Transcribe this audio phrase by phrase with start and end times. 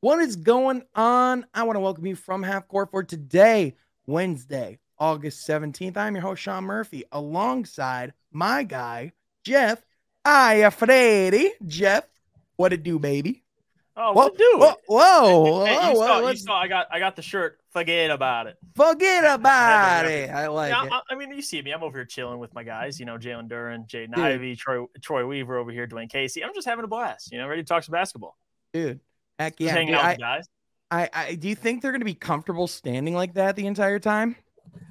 [0.00, 1.44] What is going on?
[1.52, 3.76] I want to welcome you from Half Court for today,
[4.06, 5.96] Wednesday, August 17th.
[5.98, 9.12] I'm your host, Sean Murphy, alongside my guy,
[9.44, 9.84] Jeff
[10.24, 11.50] Iafredi.
[11.66, 12.04] Jeff,
[12.56, 13.44] what it do, baby?
[13.94, 16.98] Oh, what to do Whoa, whoa, Hey, whoa, you, saw, you saw I got I
[16.98, 17.58] got the shirt.
[17.68, 18.56] Forget about it.
[18.74, 20.30] forget about it.
[20.30, 20.92] I like Yeah, it.
[20.92, 21.72] I, I mean, you see me.
[21.72, 22.98] I'm over here chilling with my guys.
[22.98, 24.16] You know, Jalen Duren, Jaden.
[24.16, 26.42] Ivey, Troy Troy Weaver over here, Dwayne Casey.
[26.42, 27.30] I'm just having a blast.
[27.32, 28.38] You know, ready to talk some basketball.
[28.72, 29.00] Dude,
[29.40, 29.72] heck Just yeah.
[29.72, 30.48] hanging dude, out I, with guys.
[30.92, 33.98] I, I, do you think they're going to be comfortable standing like that the entire
[34.00, 34.36] time?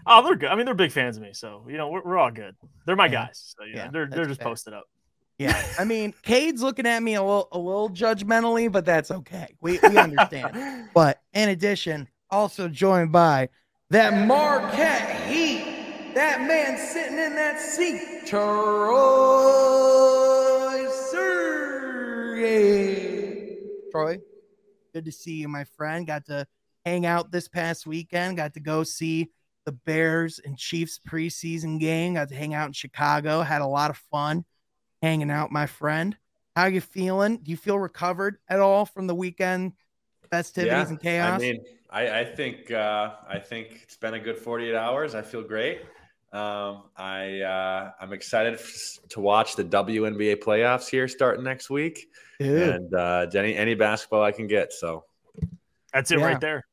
[0.06, 0.50] Oh, they're good.
[0.50, 2.56] I mean, they're big fans of me, so you know, we're, we're all good.
[2.86, 3.26] They're my Yeah.
[3.28, 3.54] guys.
[3.58, 4.48] So you Yeah, know, they're they're just fair.
[4.50, 4.86] posted up.
[5.38, 5.62] Yeah.
[5.78, 9.56] I mean, Cade's looking at me a little, a little judgmentally, but that's okay.
[9.62, 10.90] We, we understand.
[10.94, 13.50] But in addition, also joined by
[13.90, 18.90] that Marquette Heat, that man sitting in that seat, Troy
[22.30, 23.58] Sergey.
[23.92, 24.20] Troy,
[25.00, 26.06] good to see you, my friend.
[26.06, 26.46] Got to
[26.86, 28.36] hang out this past weekend.
[28.36, 29.30] Got to go see
[29.66, 32.16] the Bears and Chiefs preseason game.
[32.16, 33.42] Got to hang out in Chicago.
[33.42, 34.44] Had a lot of fun
[35.02, 36.18] hanging out, my friend.
[36.54, 37.38] How you feeling?
[37.38, 39.72] Do you feel recovered at all from the weekend
[40.30, 41.36] festivities and chaos?
[41.36, 45.16] I mean, I, I think uh, I think it's been a good 48 hours.
[45.16, 45.80] I feel great.
[46.32, 52.08] Um, I uh, I'm excited f- to watch the WNBA playoffs here starting next week,
[52.40, 52.70] Dude.
[52.76, 54.72] and uh, any any basketball I can get.
[54.74, 55.06] So
[55.94, 56.26] That's it Yeah.
[56.26, 56.66] right there.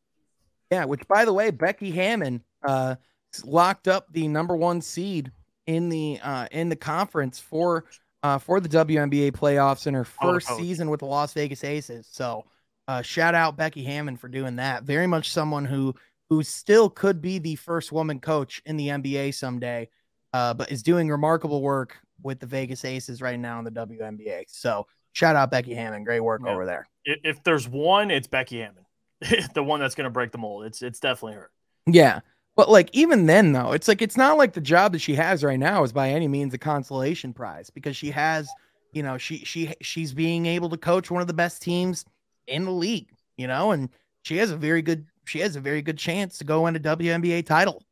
[0.70, 2.96] Yeah, which by the way, Becky Hammon uh
[3.44, 5.30] locked up the number one seed
[5.66, 7.84] in the uh in the conference for
[8.22, 10.60] uh for the WNBA playoffs in her Oh, first coach.
[10.60, 12.08] season with the Las Vegas Aces.
[12.10, 12.44] So
[12.88, 14.82] uh shout out Becky Hammon for doing that.
[14.82, 15.94] Very much someone who
[16.29, 19.89] who still could be the first woman coach in the NBA someday,
[20.33, 24.45] uh, but is doing remarkable work with the Vegas Aces right now in the WNBA.
[24.48, 26.05] So shout out Becky Hammon.
[26.05, 26.53] Great work Yeah.
[26.53, 26.89] over there.
[27.05, 28.85] If there's one, it's Becky Hammon,
[29.55, 30.64] the one that's going to break the mold.
[30.64, 31.51] It's it's definitely her.
[31.87, 32.20] Yeah.
[32.57, 35.45] But like even then though, it's like it's not like the job that she has
[35.45, 38.48] right now is by any means a consolation prize because she has,
[38.93, 42.05] you know, she she she's being able to coach one of the best teams
[42.47, 43.91] in the league, you know, and
[44.23, 46.81] she has a very good she has a very good chance to go win a
[46.81, 47.83] WNBA title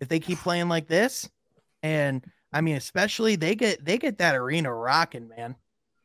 [0.00, 1.28] if they keep playing like this.
[1.82, 5.56] And I mean, especially they get they get that arena rocking, man.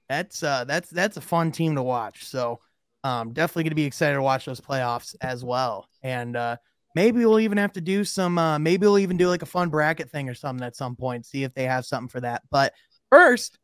[0.09, 2.25] That's uh that's that's a fun team to watch.
[2.25, 2.59] So
[3.03, 5.87] um definitely gonna be excited to watch those playoffs as well.
[6.01, 6.57] And uh
[6.95, 9.69] maybe we'll even have to do some uh maybe we'll even do like a fun
[9.69, 12.73] bracket thing or something at some point see if they have something for that but
[13.09, 13.57] first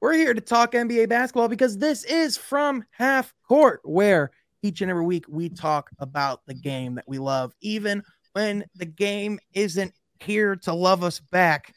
[0.00, 4.30] we're here to talk nba basketball because this is from half court where
[4.62, 8.02] each and every week we talk about the game that we love even
[8.32, 11.74] when the game isn't here to love us back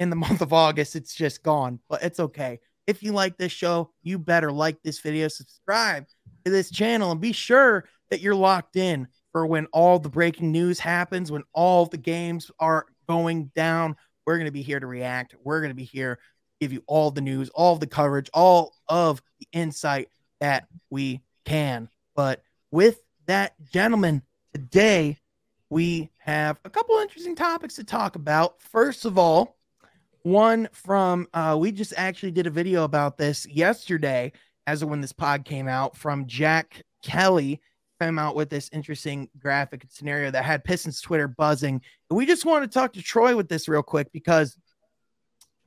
[0.00, 3.52] in the month of august it's just gone but it's okay if you like this
[3.52, 6.04] show you better like this video subscribe
[6.44, 10.50] to this channel and be sure that you're locked in for when all the breaking
[10.50, 13.96] news happens, when all the games are going down.
[14.26, 15.34] We're going to be here to react.
[15.42, 16.18] We're going to be here
[16.60, 20.08] give you all the news, all the coverage, all of the insight
[20.40, 21.88] that we can.
[22.18, 22.42] But
[22.72, 25.18] with that, gentlemen, today
[25.70, 28.60] we have a couple interesting topics to talk about.
[28.60, 29.56] First of all,
[30.22, 34.32] one from uh, we just actually did a video about this yesterday
[34.66, 37.60] as of when this pod came out from Jack Kelly
[38.00, 41.80] came out with this interesting graphic scenario that had Pistons Twitter buzzing.
[42.10, 44.58] And we just want to talk to Troy with this real quick because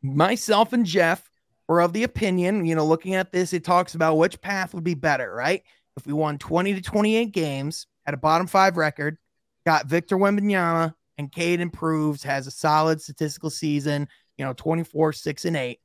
[0.01, 1.29] myself and Jeff
[1.69, 4.83] were of the opinion, you know, looking at this, it talks about which path would
[4.83, 5.63] be better, right?
[5.97, 9.17] If we won 20 to 28 games, had a bottom five record,
[9.65, 14.07] got Victor Wembanyama and Cade improves, has a solid statistical season,
[14.37, 15.79] you know, 24, 6, and 8.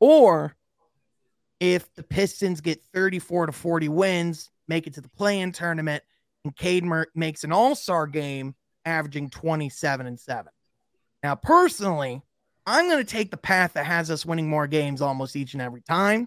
[0.00, 0.56] Or
[1.60, 6.02] if the Pistons get 34 to 40 wins, make it to the play-in tournament,
[6.44, 6.84] and Cade
[7.14, 8.54] makes an all-star game,
[8.84, 10.52] averaging 27 and 7.
[11.22, 12.20] Now, personally,
[12.66, 15.62] I'm going to take the path that has us winning more games almost each and
[15.62, 16.26] every time.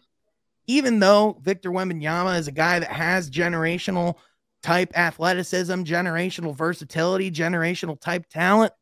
[0.68, 4.16] Even though Victor Wembanyama is a guy that has generational
[4.64, 8.74] type athleticism, generational versatility, generational type talent,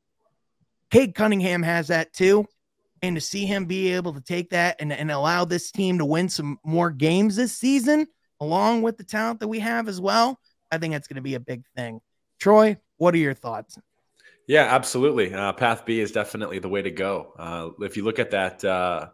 [0.90, 2.46] Cade Cunningham has that too.
[3.02, 6.06] And to see him be able to take that and, and allow this team to
[6.06, 8.08] win some more games this season,
[8.40, 10.40] along with the talent that we have as well,
[10.72, 12.00] I think that's going to be a big thing.
[12.40, 13.78] Troy, what are your thoughts?
[14.48, 15.34] Yeah, absolutely.
[15.34, 17.34] Uh, path B is definitely the way to go.
[17.38, 19.08] Uh, if you look at that uh,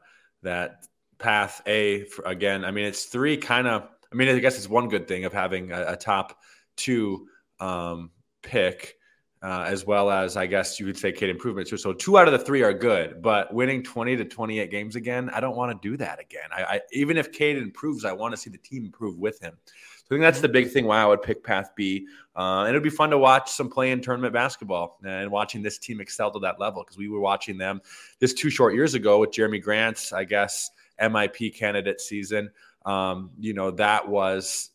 [0.44, 0.86] that
[1.20, 3.88] path A for, again, I mean, it's three kind of.
[4.12, 6.40] I mean, I guess it's one good thing of having a, a top
[6.76, 7.28] two
[7.60, 8.10] um,
[8.42, 8.96] pick
[9.42, 11.78] uh, as well as I guess you could say Cade improvement too.
[11.78, 15.30] So two out of the three are good, but winning 20 to 28 games again,
[15.30, 16.50] I don't want to do that again.
[16.52, 19.58] I, I even if Cade improves, I want to see the team improve with him.
[19.66, 22.08] So I think that's the big thing why I would pick Path B.
[22.36, 25.62] Uh, and it would be fun to watch some play in tournament basketball and watching
[25.62, 27.80] this team excel to that level because we were watching them
[28.20, 32.50] this two short years ago with Jerami Grant's, I guess, MIP candidate season.
[32.86, 34.72] Um, you know, that was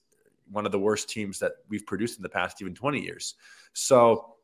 [0.51, 3.35] one of the worst teams that we've produced in the past even 20 years.
[3.73, 4.35] So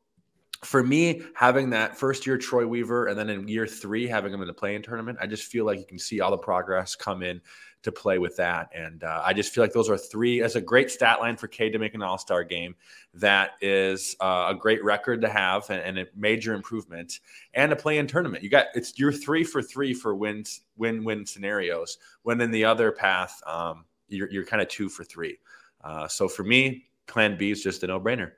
[0.62, 4.42] for me, having that first year Troy Weaver and then in year three having him
[4.42, 7.22] in the play-in tournament, I just feel like you can see all the progress come
[7.22, 7.40] in
[7.82, 8.70] to play with that.
[8.74, 10.40] And uh, I just feel like those are three.
[10.40, 12.74] That's a great stat line for Cade to make an All Star game.
[13.14, 17.20] That is uh, a great record to have and, and, a major improvement.
[17.54, 18.42] And a play-in tournament.
[18.42, 21.98] You got it's you're three for three for wins win-win scenarios.
[22.22, 25.38] When in the other path, um, you're, you're kind of two for three.
[25.82, 28.32] Uh, so for me, Plan B is just a no-brainer.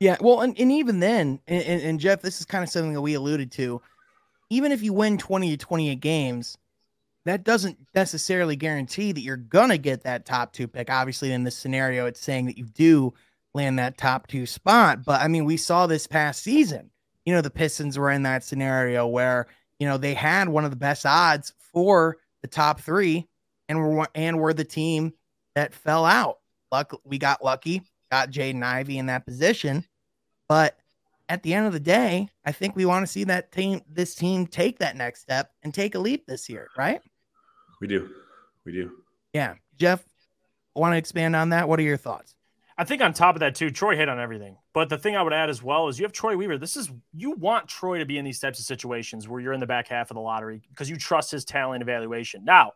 [0.00, 3.00] Yeah, well, and, and even then, and, and, Jeff, this is kind of something that
[3.00, 3.80] we alluded to.
[4.50, 6.58] Even if you win 20 to 28 games,
[7.24, 9.36] that doesn't necessarily guarantee that you're
[9.70, 10.90] to get that top two pick.
[10.90, 13.14] Obviously, in this scenario, it's saying that you do
[13.54, 15.04] land that top two spot.
[15.04, 16.90] But I mean, we saw this past season,
[17.24, 19.46] you know, the Pistons were in that scenario where,
[19.78, 23.26] you know, they had one of the best odds for the top three
[23.68, 25.12] and were, and were the team
[25.54, 26.38] that fell out.
[26.70, 29.84] Luck, we got lucky, got Jaden Ivey in that position.
[30.48, 30.76] But
[31.28, 34.14] at the end of the day, I think we want to see that team, this
[34.14, 37.00] team, take that next step and take a leap this year, right?
[37.84, 38.08] We do,
[38.64, 38.92] we do.
[39.34, 40.02] Yeah, Jeff,
[40.74, 41.68] want to expand on that?
[41.68, 42.34] What are your thoughts?
[42.78, 44.56] I think on top of that too, Troy hit on everything.
[44.72, 46.56] But the thing I would add as well is you have Troy Weaver.
[46.56, 49.60] This is you want Troy to be in these types of situations where you're in
[49.60, 52.42] the back half of the lottery because you trust his talent evaluation.
[52.42, 52.72] Now,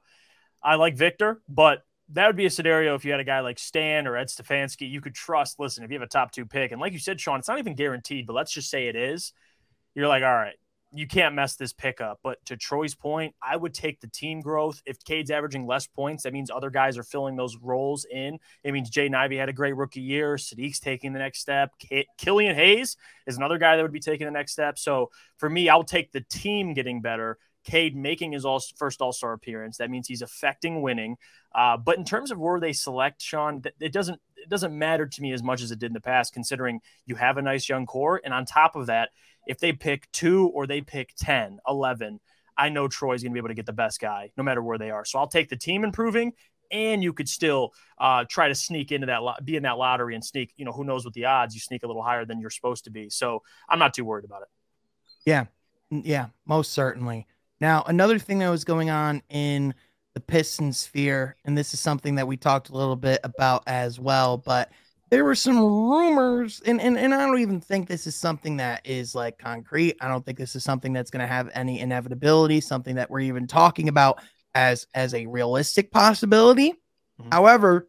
[0.62, 3.58] I like Victor, but that would be a scenario if you had a guy like
[3.58, 5.58] Stan or Ed Stefanski, you could trust.
[5.58, 7.58] Listen, if you have a top two pick, and like you said, Sean, it's not
[7.58, 9.32] even guaranteed, but let's just say it is.
[9.94, 10.56] You're like, all right,
[10.93, 12.20] you can't mess this pick up.
[12.23, 14.82] But to Troy's point, I would take the team growth.
[14.87, 18.38] If Cade's averaging less points, that means other guys are filling those roles in.
[18.64, 20.37] It means Jaden Ivey had a great rookie year.
[20.37, 21.73] Saddiq's taking the next step.
[22.17, 22.96] Killian Hayes
[23.26, 24.79] is another guy that would be taking the next step.
[24.79, 27.38] So for me, I'll take the team getting better
[27.69, 29.76] Cade making his all, first All Star appearance.
[29.76, 31.17] That means he's affecting winning.
[31.55, 35.23] Uh, but in terms of where they select Sean, it doesn't it doesn't matter to
[35.23, 37.84] me as much as it did in the past, considering you have a nice young
[37.84, 38.20] core.
[38.25, 39.11] And on top of that,
[39.48, 42.20] if they pick two or they pick 10, 11,
[42.56, 44.78] I know Troy's going to be able to get the best guy no matter where
[44.78, 45.04] they are.
[45.04, 46.34] So I'll take the team improving
[46.70, 50.24] and you could still uh, try to sneak into that, be in that lottery and
[50.24, 52.50] sneak, you know, who knows what the odds, you sneak a little higher than you're
[52.50, 53.08] supposed to be.
[53.08, 54.48] So I'm not too worried about it.
[55.24, 55.46] Yeah.
[55.90, 57.26] Yeah, most certainly.
[57.60, 59.72] Now, another thing that was going on in
[60.12, 63.98] the Piston sphere, and this is something that we talked a little bit about as
[63.98, 64.70] well, but
[65.10, 68.87] there were some rumors, and, and, and I don't even think this is something that
[68.87, 69.96] is like concrete.
[70.00, 73.20] I don't think this is something that's going to have any inevitability, something that we're
[73.20, 74.20] even talking about
[74.55, 76.72] as as a realistic possibility.
[76.72, 77.31] Mm-hmm.
[77.32, 77.88] However,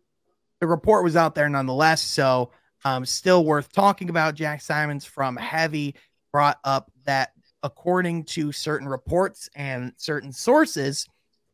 [0.61, 2.51] the report was out there nonetheless, so
[2.85, 4.35] um, still worth talking about.
[4.35, 5.95] Jack Simons from Heavy
[6.31, 7.31] brought up that
[7.63, 11.05] according to certain reports and certain sources,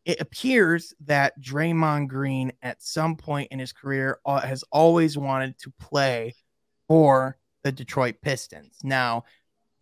[0.06, 5.58] it appears that Draymond Green at some point in his career uh, has always wanted
[5.60, 6.36] to play
[6.88, 8.78] for the Detroit Pistons.
[8.84, 9.24] Now,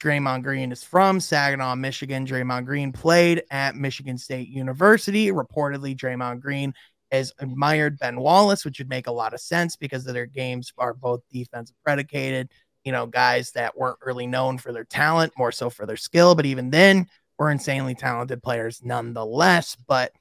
[0.02, 2.26] Draymond Green is from Saginaw, Michigan.
[2.26, 5.28] Draymond Green played at Michigan State University.
[5.32, 6.74] Reportedly, Draymond Green
[7.12, 10.94] has admired Ben Wallace, which would make a lot of sense because their games are
[10.94, 12.50] both defensive predicated
[12.84, 16.36] you know, guys that weren't really known for their talent, more so for their skill.
[16.36, 19.76] But even then, were insanely talented players nonetheless.
[19.88, 20.12] But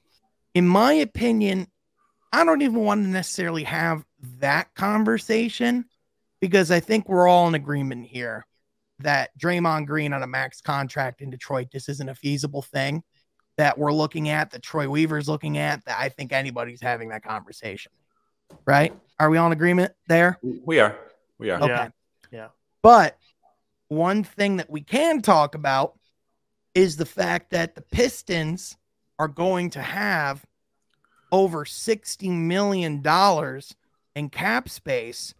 [0.53, 1.67] in my opinion,
[2.31, 4.03] I don't even want to necessarily have
[4.39, 5.85] that conversation
[6.39, 8.45] because I think we're all in agreement here
[8.99, 13.03] that Draymond Green on a max contract in Detroit, this isn't a feasible thing
[13.57, 17.23] that we're looking at, that Troy Weaver's looking at, that I think anybody's having that
[17.23, 17.91] conversation.
[18.65, 18.93] Right?
[19.19, 20.39] Are we all in agreement there?
[20.41, 20.97] We are.
[21.37, 21.61] We are.
[21.61, 21.67] Okay.
[21.67, 21.89] Yeah.
[22.31, 22.47] Yeah.
[22.81, 23.17] But
[23.87, 25.97] one thing that we can talk about
[26.75, 28.77] is the fact that the Pistons
[29.19, 30.45] are going to have
[31.31, 33.03] over $60 million
[34.15, 35.33] in cap space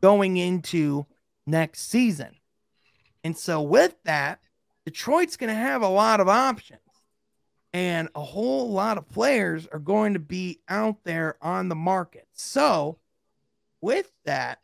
[0.00, 1.06] going into
[1.46, 2.36] next season.
[3.22, 4.40] And so, with that,
[4.84, 6.80] Detroit's going to have a lot of options.
[7.72, 12.26] And a whole lot of players are going to be out there on the market.
[12.32, 12.98] So,
[13.80, 14.58] with that,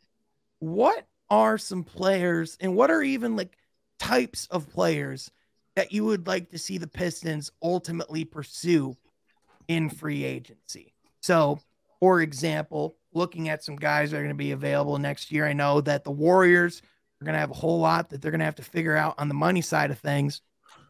[0.59, 3.57] what are some players and what are even like
[3.99, 5.31] types of players
[5.77, 8.97] that you would like to see the Pistons ultimately pursue
[9.67, 10.93] in free agency?
[11.21, 11.59] So,
[11.99, 15.53] for example, looking at some guys that are going to be available next year, I
[15.53, 16.81] know that the Warriors
[17.19, 19.15] They're going to have a whole lot that they're going to have to figure out
[19.17, 20.41] on the money side of things.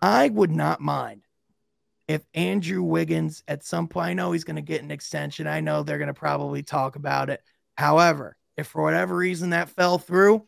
[0.01, 1.23] I would not mind
[2.07, 5.47] if Andrew Wiggins at some point, I know he's going to get an extension.
[5.47, 7.41] I know they're going to probably talk about it.
[7.77, 10.47] However, if for whatever reason that fell through,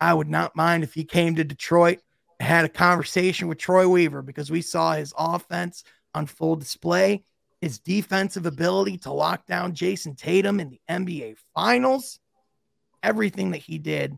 [0.00, 2.00] I would not mind if he came to Detroit
[2.44, 5.84] had a conversation with Troy Weaver because we saw his offense
[6.14, 7.24] on full display,
[7.60, 12.18] his defensive ability to lock down Jayson Tatum in the NBA Finals,
[13.02, 14.16] everything that he did.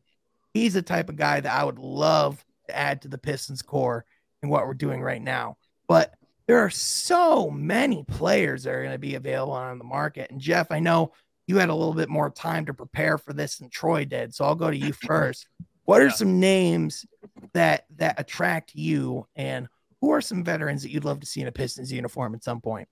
[0.52, 4.04] He's the type of guy that I would love to add to the Pistons core
[4.42, 5.56] and what we're doing right now.
[5.86, 6.14] But
[6.46, 10.30] there are so many players that are going to be available on the market.
[10.30, 11.12] And Jeff, I know
[11.46, 14.44] you had a little bit more time to prepare for this than Troy did, so
[14.44, 15.46] I'll go to you first.
[15.84, 16.12] What are yeah.
[16.12, 17.06] some names
[17.52, 19.68] that that attract you, and
[20.00, 22.60] who are some veterans that you'd love to see in a Pistons uniform at some
[22.60, 22.88] point?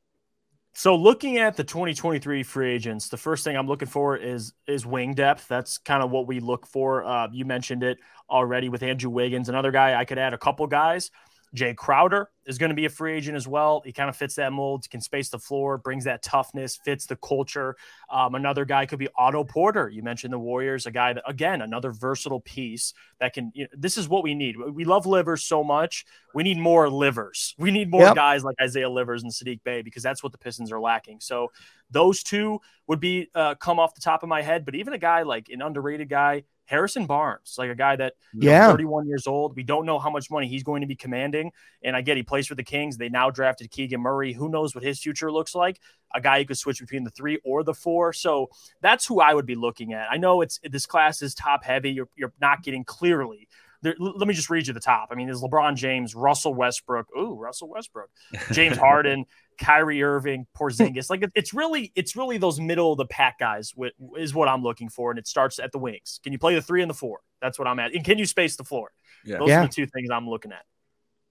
[0.77, 4.85] So looking at the 2023 free agents, the first thing I'm looking for is is
[4.85, 5.47] wing depth.
[5.47, 7.05] That's kind of what we look for.
[7.05, 7.99] Uh, you mentioned it
[8.29, 9.99] already with Andrew Wiggins, another guy.
[9.99, 11.13] I could add a couple guys.
[11.55, 13.81] Jae Crowder is going to be a free agent as well.
[13.85, 17.17] He kind of fits that mold, can space the floor, brings that toughness, fits the
[17.17, 17.77] culture.
[18.11, 19.89] Um, another guy could be Otto Porter.
[19.89, 23.53] You mentioned the Warriors, a guy that, again, another versatile piece that can.
[23.55, 24.57] You know, this is what we need.
[24.59, 26.05] We love livers so much.
[26.35, 27.55] We need more livers.
[27.57, 28.17] We need more yep.
[28.17, 31.21] guys like Isaiah Livers and Saddiq Bey because that's what the Pistons are lacking.
[31.21, 31.53] So
[31.91, 34.65] those two would be uh, come off the top of my head.
[34.65, 38.67] But even a guy like an underrated guy, Harrison Barnes, like a guy that yeah,
[38.67, 39.55] know, 31 years old.
[39.57, 41.53] We don't know how much money he's going to be commanding.
[41.83, 42.97] And I get he plays for the Kings.
[42.97, 44.33] They now drafted Keegan Murray.
[44.33, 45.81] Who knows what his future looks like?
[46.15, 48.13] A guy who could switch between the three or the four.
[48.13, 50.09] So that's who I would be looking at.
[50.11, 51.91] I know it's this class is top heavy.
[51.91, 53.49] You're, you're not getting clearly
[53.85, 55.09] there, let me just read you the top.
[55.13, 57.07] I mean, there's LeBron James, Russell Westbrook.
[57.17, 58.09] Ooh, Russell Westbrook,
[58.51, 59.27] James Harden,
[59.59, 61.11] Kyrie Irving, Porzingis.
[61.11, 64.63] Like it's really, it's really those middle of the pack guys with, is what I'm
[64.63, 66.21] looking for, and it starts at the wings.
[66.23, 67.21] Can you play the three and the four?
[67.41, 67.95] That's what I'm at.
[67.95, 68.91] And can you space the floor?
[69.25, 69.39] Yeah.
[69.39, 69.61] Those yeah.
[69.61, 70.65] are the two things I'm looking at.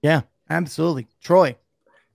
[0.01, 1.08] Yeah, absolutely.
[1.24, 1.56] Troy,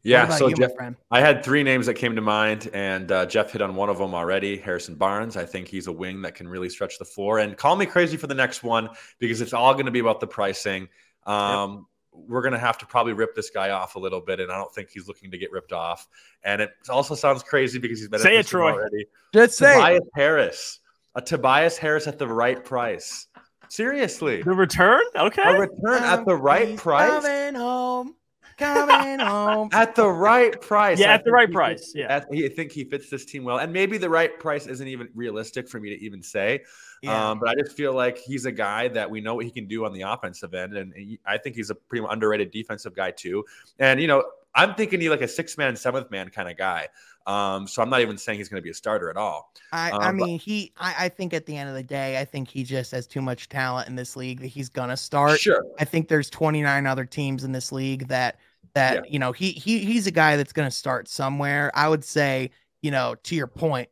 [0.08, 0.70] yeah, so you, Jeff,
[1.10, 3.98] I had three names that came to mind, and uh, Jeff hit on one of
[3.98, 4.56] them already.
[4.56, 5.36] Harrison Barnes.
[5.36, 7.40] I think he's a wing that can really stretch the floor.
[7.40, 10.20] And call me crazy for the next one because it's all going to be about
[10.20, 10.88] the pricing.
[11.26, 11.80] Um, yep.
[12.26, 14.56] We're going to have to probably rip this guy off a little bit, and I
[14.56, 16.08] don't think he's looking to get ripped off.
[16.42, 18.72] And it also sounds crazy because he's been say it, Troy.
[18.72, 19.06] Already.
[19.32, 20.80] Just say Tobias Harris,
[21.14, 23.26] a Tobias Harris at the right price.
[23.68, 27.22] Seriously, the return, okay, a return at the um, right price.
[27.22, 28.14] Coming home
[28.58, 30.98] coming home at the right price.
[30.98, 31.92] Yeah, I at the right price.
[31.94, 34.86] yeah, at, I think he fits this team well, and maybe the right price isn't
[34.86, 36.62] even realistic for me to even say.
[37.02, 37.30] Yeah.
[37.30, 39.66] Um, but I just feel like he's a guy that we know what he can
[39.66, 43.12] do on the offensive end, and he, I think he's a pretty underrated defensive guy
[43.12, 43.44] too.
[43.78, 44.24] And you know,
[44.54, 46.88] I'm thinking he like a six man, seventh man kind of guy.
[47.28, 49.52] Um, so I'm not even saying he's going to be a starter at all.
[49.70, 52.18] I, um, I mean, but, he, I, I, think at the end of the day,
[52.18, 54.96] I think he just has too much talent in this league that he's going to
[54.96, 55.38] start.
[55.38, 55.62] Sure.
[55.78, 58.38] I think there's 29 other teams in this league that
[58.74, 59.00] that yeah.
[59.12, 61.70] you know he he he's a guy that's going to start somewhere.
[61.74, 62.50] I would say,
[62.82, 63.88] you know, to your point,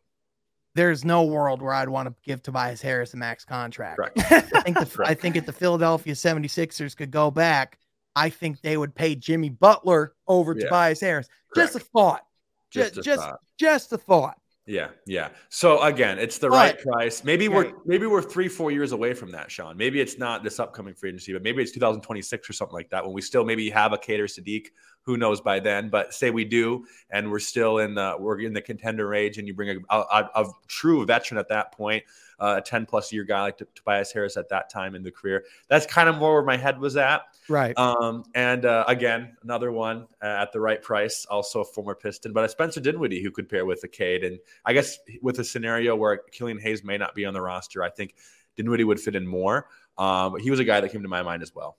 [0.75, 3.99] there's no world where I'd want to give Tobias Harris a max contract.
[3.99, 4.13] Right.
[4.17, 5.11] I think the right.
[5.11, 7.79] I think if the Philadelphia 76ers could go back,
[8.15, 10.65] I think they would pay Jimmy Butler over yeah.
[10.65, 11.29] Tobias Harris.
[11.53, 11.73] Correct.
[11.73, 12.27] Just a thought.
[12.71, 13.41] Just just just, thought.
[13.59, 14.39] just a thought.
[14.67, 15.29] Yeah, yeah.
[15.49, 17.23] So again, it's the but, right price.
[17.23, 19.77] Maybe we're maybe we're three, four years away from that, Sean.
[19.77, 23.05] Maybe it's not this upcoming free agency, but maybe it's 2026 or something like that
[23.05, 24.67] when we still maybe have a Kader Saddiq.
[25.07, 25.89] Who knows by then?
[25.89, 29.47] But say we do, and we're still in the we're in the contender age, and
[29.47, 32.03] you bring a, a, a true veteran at that point,
[32.39, 35.45] uh, a 10 plus year guy like Tobias Harris at that time in the career.
[35.69, 37.23] That's kind of more where my head was at.
[37.49, 37.77] Right.
[37.79, 42.33] Um, and uh, again, another one uh, at the right price, also a former Piston,
[42.33, 44.25] but a Spencer Dinwiddie who could pair with a Cade.
[44.25, 47.83] And I guess with a scenario where Killian Hayes may not be on the roster,
[47.83, 48.15] I think
[48.57, 49.69] Dinwiddie would fit in more.
[49.97, 51.79] Um, but he was a guy that came to my mind as well.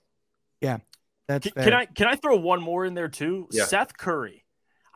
[0.62, 0.78] Yeah.
[1.28, 3.48] That's can, can I can I throw one more in there too?
[3.52, 3.66] Yeah.
[3.66, 4.46] Seth Curry.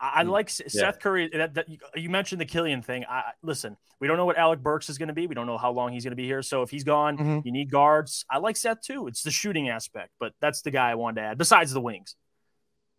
[0.00, 0.30] I, I mm.
[0.30, 0.66] like yeah.
[0.68, 1.30] Seth Curry.
[1.32, 3.04] That, that, you mentioned the Killian thing.
[3.08, 5.26] I, listen, we don't know what Alec Burks is going to be.
[5.26, 6.42] We don't know how long he's going to be here.
[6.42, 7.38] So if he's gone, mm-hmm.
[7.44, 8.24] you need guards.
[8.28, 9.06] I like Seth too.
[9.06, 11.38] It's the shooting aspect, but that's the guy I wanted to add.
[11.38, 12.16] Besides the wings.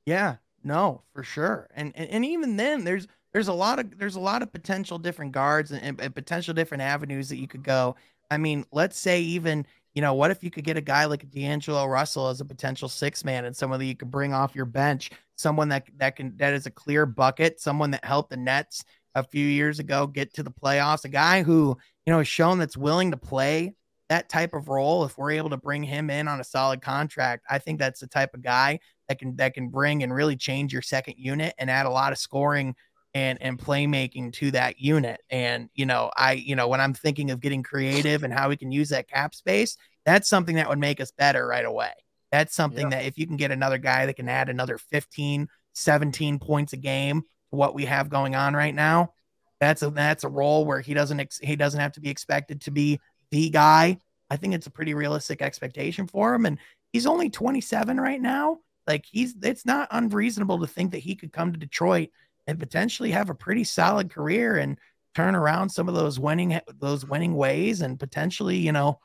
[0.06, 1.70] Yeah, no, for sure.
[1.75, 5.00] And and, and even then, there's there's a lot of there's a lot of potential
[5.00, 7.96] different guards and, and, and potential different avenues that you could go.
[8.30, 11.30] I mean, let's say even you know, what if you could get a guy like
[11.30, 14.66] D'Angelo Russell as a potential six man and someone that you could bring off your
[14.66, 18.84] bench, someone that that can that is a clear bucket, someone that helped the Nets
[19.16, 22.58] a few years ago get to the playoffs, a guy who, you know, has shown
[22.58, 23.76] that's willing to play
[24.10, 25.06] that type of role.
[25.06, 28.08] If we're able to bring him in on a solid contract, I think that's the
[28.08, 31.70] type of guy that can that can bring and really change your second unit and
[31.70, 32.76] add a lot of scoring
[33.13, 35.22] and and playmaking to that unit.
[35.29, 38.58] And you know, I you know when I'm thinking of getting creative and how we
[38.58, 41.91] can use that cap space, that's something that would make us better right away.
[42.32, 42.98] That's something Yeah.
[42.98, 46.77] that if you can get another guy that can add another 15, 17 points a
[46.77, 49.13] game to what we have going on right now,
[49.60, 52.62] that's a that's a role where he doesn't ex- he doesn't have to be expected
[52.62, 53.00] to be
[53.32, 53.98] the guy.
[54.29, 56.58] I think it's a pretty realistic expectation for him and
[56.91, 58.60] he's only 27 right now.
[58.88, 62.10] Like he's it's not unreasonable to think that he could come to Detroit
[62.48, 64.78] and potentially have a pretty solid career and
[65.16, 69.00] turn around some of those winning those winning ways and potentially, you know,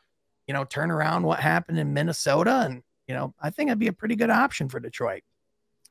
[0.47, 3.87] you know, turn around what happened in Minnesota and you know, I think it'd be
[3.89, 5.23] a pretty good option for Detroit.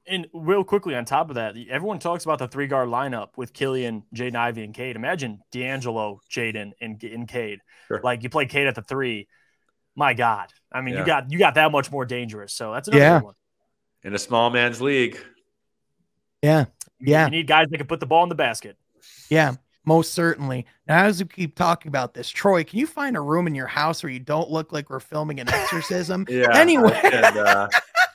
[0.06, 3.54] And real quickly on top of that, everyone talks about the three guard lineup with
[3.54, 4.96] Killian, Jaden Ivey, and Cade.
[4.96, 7.60] Imagine D'Angelo, Jaden, and, and Cade.
[7.88, 8.00] Sure.
[8.04, 9.28] Like you play Cade at the three.
[9.96, 10.50] My God.
[10.72, 11.00] I mean, Yeah.
[11.02, 12.54] you got you got that much more dangerous.
[12.54, 13.20] So that's another Yeah.
[13.22, 13.34] one.
[14.04, 15.20] In a small man's league.
[16.42, 16.66] Yeah.
[17.00, 17.26] You- Yeah.
[17.26, 18.78] You need guys that can put the ball in the basket.
[19.30, 19.54] Yeah,
[19.86, 20.66] most certainly.
[20.88, 23.68] Now, as we keep talking about this, Troy, can you find a room in your
[23.68, 26.26] house where you don't look like we're filming an exorcism?
[26.30, 26.58] Yeah.
[26.58, 26.92] Anyway.
[27.04, 27.68] I could, uh,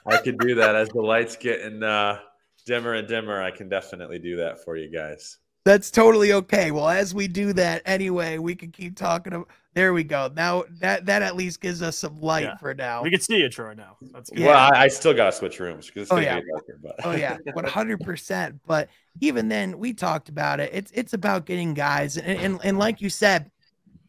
[0.07, 2.19] I could do that as the lights getting uh,
[2.67, 3.41] dimmer and dimmer.
[3.41, 5.39] I can definitely do that for you guys.
[5.65, 6.71] That's totally okay.
[6.73, 9.33] Well, as we do that anyway, we can keep talking.
[9.33, 10.29] About, there we go.
[10.35, 12.57] Now that that at least gives us some light Yeah.
[12.57, 13.03] for now.
[13.03, 13.75] We can see it, Troy.
[13.75, 14.41] Now that's good.
[14.41, 14.47] Yeah.
[14.49, 16.41] Well, I, I still got to switch rooms because it's Oh, going to yeah.
[16.41, 16.79] be darker.
[16.83, 18.61] But Oh yeah, one hundred percent.
[18.67, 18.89] But
[19.21, 20.71] even then, we talked about it.
[20.75, 23.51] It's it's about getting guys, and, and and like you said,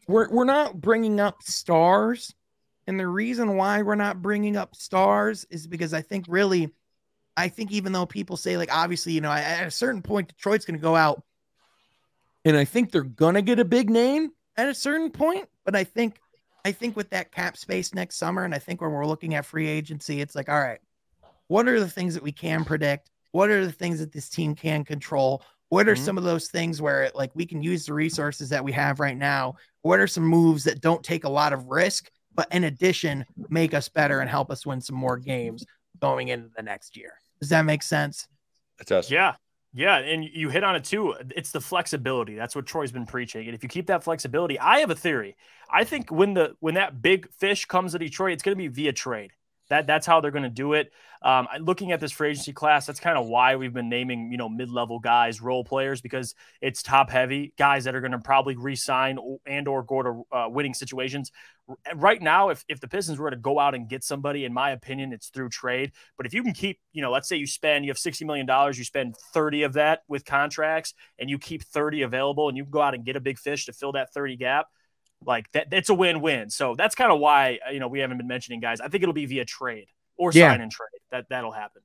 [0.08, 2.34] we're we're not bringing up stars,
[2.88, 6.74] and the reason why we're not bringing up stars is because I think really,
[7.36, 10.64] I think even though people say like obviously you know at a certain point Detroit's
[10.66, 11.22] going to go out,
[12.44, 15.84] and I think they're gonna get a big name at a certain point, but I
[15.84, 16.18] think.
[16.66, 19.44] I think with that cap space next summer, and I think when we're looking at
[19.44, 20.78] free agency, it's like, all right,
[21.48, 23.10] what are the things that we can predict?
[23.32, 25.42] What are the things that this team can control?
[25.68, 25.98] What are Mhm.
[26.06, 29.16] some of those things where like we can use the resources that we have right
[29.18, 29.56] now?
[29.82, 33.74] What are some moves that don't take a lot of risk, but in addition make
[33.74, 35.66] us better and help us win some more games
[36.00, 37.12] going into the next year?
[37.42, 38.26] Does that make sense?
[38.80, 39.10] it does.
[39.10, 39.34] Yeah.
[39.74, 39.96] Yeah.
[39.98, 41.14] And you hit on it too.
[41.14, 42.36] Uh, it's the flexibility.
[42.36, 43.46] That's what Troy's been preaching.
[43.46, 45.36] And if you keep that flexibility, I have a theory.
[45.68, 48.68] I think when the when that big fish comes to Detroit, it's going to be
[48.68, 49.32] via trade.
[49.70, 50.92] That that's how they're going to do it.
[51.22, 54.36] Um, looking at this free agency class, that's kind of why we've been naming you
[54.36, 58.18] know mid level guys, role players, because it's top heavy guys that are going to
[58.18, 61.30] probably re-sign and or go to uh, winning situations.
[61.94, 64.70] Right now, if if the Pistons were to go out and get somebody, in my
[64.70, 65.92] opinion, it's through trade.
[66.18, 68.46] But if you can keep, you know, let's say you spend, you have $60 million,
[68.74, 72.82] you spend 30 of that with contracts and you keep 30 available and you go
[72.82, 74.66] out and get a big fish to fill that 30 gap,
[75.26, 76.50] like that, that's a win win.
[76.50, 78.80] So that's kind of why, uh, you know, we haven't been mentioning guys.
[78.80, 80.50] I think it'll be via trade or Yeah.
[80.50, 80.88] sign and trade.
[81.10, 81.82] That, that'll happen.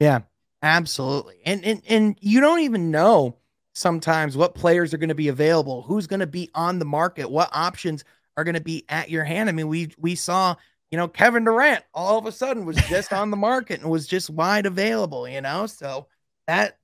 [0.00, 0.20] Yeah,
[0.62, 1.40] absolutely.
[1.44, 3.36] And and and you don't even know
[3.74, 7.30] sometimes what players are going to be available, who's going to be on the market,
[7.30, 8.04] what options
[8.36, 9.48] are going to be at your hand.
[9.48, 10.56] I mean, we we saw,
[10.90, 14.06] you know, Kevin Durant all of a sudden was just on the market and was
[14.06, 15.66] just wide available, you know?
[15.66, 16.06] So
[16.46, 16.78] that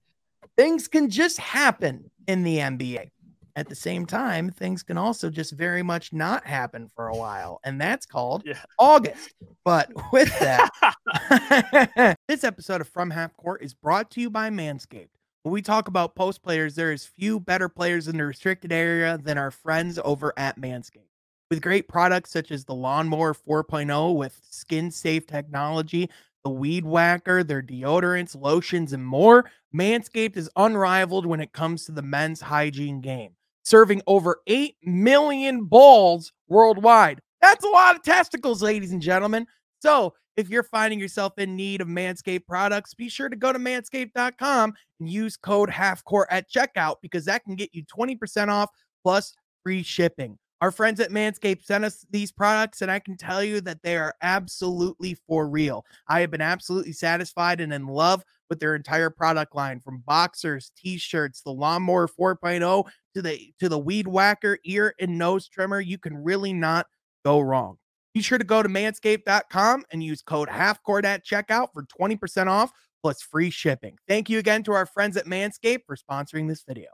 [0.57, 3.11] things can just happen in the NBA.
[3.59, 7.59] At the same time, things can also just very much not happen for a while,
[7.65, 8.55] and that's called Yeah.
[8.79, 9.35] August.
[9.65, 15.09] But with that, this episode of From Half Court is brought to you by Manscaped.
[15.43, 19.19] When we talk about post players, there is few better players in the restricted area
[19.21, 21.11] than our friends over at Manscaped.
[21.51, 26.09] With great products such as the Lawnmower 4.0 with skin safe technology,
[26.45, 31.93] the Weed Whacker, their deodorants, lotions, and more, Manscaped is unrivaled when it comes to
[31.93, 33.33] the men's hygiene game,
[33.69, 37.21] serving over 8 million balls worldwide.
[37.41, 39.47] That's a lot of testicles, ladies and gentlemen.
[39.81, 43.59] So, if you're finding yourself in need of Manscaped products, be sure to go to
[43.59, 48.71] manscaped.com and use code HALFCOURT at checkout because that can get you 20% off
[49.03, 50.39] plus free shipping.
[50.61, 53.97] Our friends at Manscaped sent us these products, and I can tell you that they
[53.97, 55.85] are absolutely for real.
[56.09, 60.73] I have been absolutely satisfied and in love with their entire product line from boxers,
[60.77, 65.81] t-shirts, the lawnmower 4.0 to the to the weed whacker ear and nose trimmer.
[65.81, 66.87] You can really not
[67.25, 67.79] go wrong.
[68.15, 72.73] Be sure to go to manscaped.com and use code halfcourt at checkout for 20% off
[73.03, 73.97] plus free shipping.
[74.09, 76.89] Thank you again to our friends at Manscaped for sponsoring this video.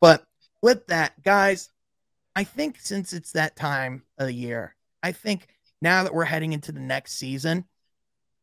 [0.00, 0.24] But
[0.62, 1.70] with that, guys,
[2.34, 5.46] I think since it's that time of the year, I think
[5.80, 7.64] now that we're heading into the next season,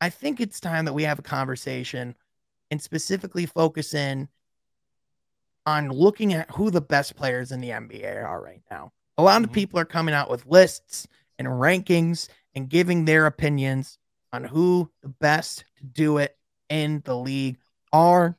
[0.03, 2.15] I think it's time that we have a conversation
[2.69, 4.27] and specifically focus in
[5.65, 8.91] on looking at who the best players in the NBA are right now.
[9.17, 9.53] A lot of Mhm.
[9.53, 11.07] people are coming out with lists
[11.39, 13.97] and rankings and giving their opinions
[14.33, 16.37] on who the best to do it
[16.67, 17.57] in the league
[17.93, 18.37] are.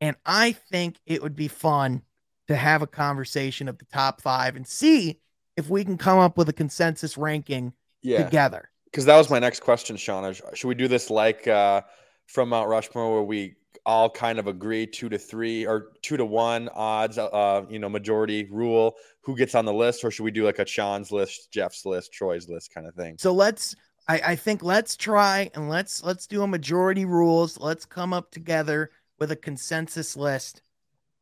[0.00, 2.04] And I think it would be fun
[2.48, 5.20] to have a conversation of the top five and see
[5.58, 8.70] if we can come up with a consensus ranking Yeah, together.
[8.96, 10.34] Because that was my next question, Sean.
[10.54, 11.82] Should we do this like uh,
[12.24, 16.24] from Mount Rushmore, where we all kind of agree two to three or two to
[16.24, 20.30] one odds, uh, you know, majority rule, who gets on the list, or should we
[20.30, 23.16] do like a Sean's list, Jeff's list, Troy's list kind of thing?
[23.18, 23.76] So let's
[24.08, 27.60] I, I think let's try and let's let's do a majority rules.
[27.60, 30.62] Let's come up together with a consensus list.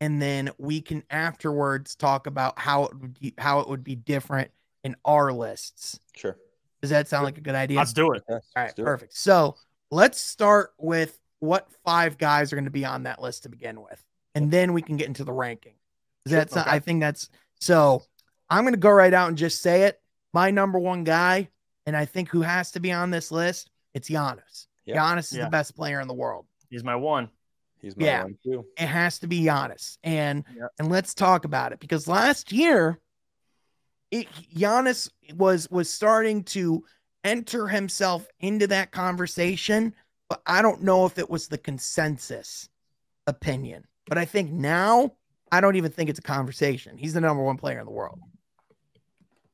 [0.01, 3.97] And then we can afterwards talk about how it would be, how it would be
[3.97, 4.53] different
[4.85, 5.99] in our lists.
[6.15, 6.37] Sure.
[6.85, 7.79] Does that sound like a good idea?
[7.79, 8.23] Let's do it.
[8.29, 8.85] All right, All let's right, do it.
[8.85, 9.17] perfect.
[9.17, 9.57] So
[9.91, 13.81] let's start with what five guys are going to be on that list to begin
[13.81, 15.77] with, and then we can get into the ranking.
[16.27, 16.71] Does Sure, that okay.
[16.71, 18.03] I think that's so.
[18.51, 19.99] I'm going to go right out and just say it.
[20.35, 21.49] My number one guy,
[21.87, 24.67] and I think who has to be on this list, it's Giannis.
[24.85, 24.97] Yeah.
[24.99, 25.45] Giannis is Yeah.
[25.45, 26.45] the best player in the world.
[26.69, 27.31] He's my one.
[27.81, 28.23] He's my Yeah.
[28.25, 28.67] one too.
[28.79, 30.67] It has to be Giannis, and Yeah.
[30.79, 32.99] and let's talk about it because last year,
[34.15, 36.85] it, Giannis was was starting to
[37.25, 39.93] enter himself into that conversation,
[40.29, 42.69] but I don't know if it was the consensus
[43.27, 43.85] opinion.
[44.07, 45.13] But I think now
[45.51, 46.97] I don't even think it's a conversation.
[46.97, 48.21] He's the number one player in the world.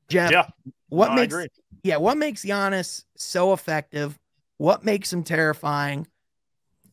[0.09, 0.47] Jeff, Yeah.
[0.91, 1.35] what No, makes
[1.83, 4.19] yeah, what makes Giannis so effective?
[4.59, 6.07] What makes him terrifying?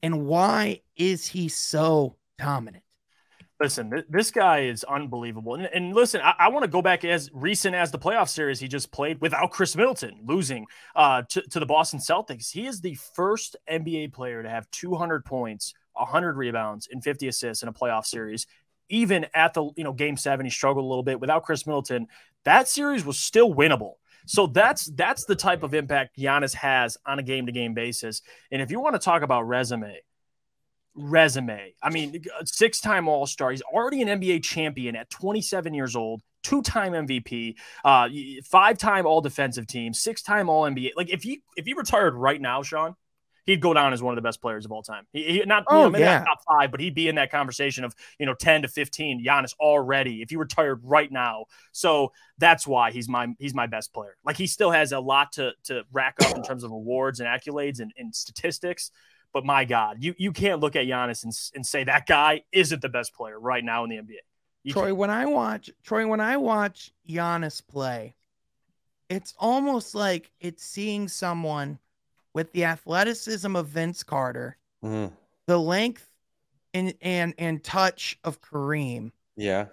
[0.02, 2.84] And why is he so dominant?
[3.60, 5.56] Listen, th- this guy is unbelievable.
[5.56, 8.60] And, and listen, I, I want to go back as recent as the playoff series
[8.60, 12.52] he just played without Khris Middleton losing uh, to, to the Boston Celtics.
[12.52, 17.64] He is the first NBA player to have 200 points, 100 rebounds, and 50 assists
[17.64, 18.46] in a playoff series.
[18.90, 22.08] Even at the you know game seven, he struggled a little bit without Khris Middleton.
[22.46, 23.94] That series was still winnable.
[24.28, 28.22] So that's that's the type of impact Giannis has on a game to game basis.
[28.52, 30.00] And if you want to talk about resume,
[30.98, 31.74] resume.
[31.82, 33.52] I mean, six time All Star.
[33.52, 37.56] He's already an NBA champion at 27 years old, two time MVP,
[37.86, 38.10] uh,
[38.44, 40.92] five time All Defensive Team, six time All NBA.
[40.98, 42.96] Like if he if he retired right now, Sean,
[43.46, 45.06] he'd go down as one of the best players of all time.
[45.14, 46.20] He, he not you Oh, know, maybe yeah.
[46.20, 49.26] not top five, but he'd be in that conversation of you know 10 to 15.
[49.26, 51.46] Giannis already if he retired right now.
[51.72, 54.18] So that's why he's my he's my best player.
[54.26, 57.28] Like he still has a lot to to rack up in terms of awards and
[57.28, 58.92] accolades and, and statistics.
[59.34, 62.82] But my God, you you can't look at Giannis and, and say that guy isn't
[62.82, 64.18] the best player right now in the NBA.
[64.64, 64.98] You Troy, can't.
[64.98, 68.16] when I watch Troy, when I watch Giannis play,
[69.10, 71.80] it's almost like it's seeing someone
[72.34, 75.12] with the athleticism of Vince Carter, Mhm.
[75.46, 76.10] the length
[76.74, 79.68] and and and touch of Kareem, Yeah.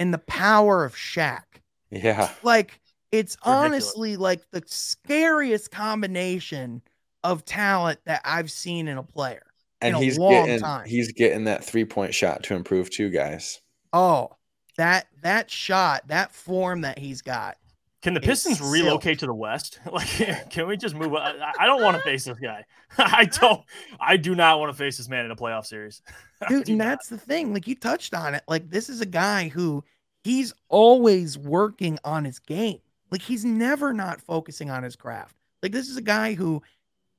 [0.00, 1.44] and the power of Shaq.
[1.90, 2.32] Yeah.
[2.42, 2.80] Like
[3.12, 3.64] it's Ridiculous.
[3.64, 6.82] honestly like the scariest combination
[7.24, 9.42] of talent that I've seen in a player.
[9.80, 10.86] And a he's long getting time.
[10.86, 13.60] he's getting that three point shot to improve too, guys.
[13.92, 14.30] Oh,
[14.76, 17.56] that that shot, that form that he's got.
[18.02, 18.70] Can the Pistons silk.
[18.70, 19.80] relocate to the West?
[19.90, 21.14] Like, can we just move?
[21.14, 22.64] I, I don't want to face this guy.
[22.98, 23.62] I don't.
[23.98, 26.02] I do not want to face this man in a playoff series.
[26.48, 26.84] Dude do and not.
[26.84, 29.82] that's the thing like you touched on it like this is a guy who
[30.22, 35.72] he's always working on his game like he's never not focusing on his craft like
[35.72, 36.62] this is a guy who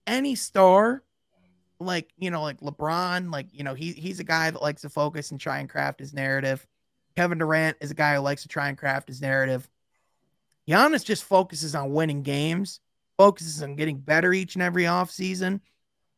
[0.07, 1.03] any star
[1.79, 4.89] like you know like lebron like you know he, he's a guy that likes to
[4.89, 6.65] focus and try and craft his narrative
[7.15, 9.69] kevin durant is a guy who likes to try and craft his narrative
[10.67, 12.79] Giannis just focuses on winning games
[13.17, 15.59] focuses on getting better each and every offseason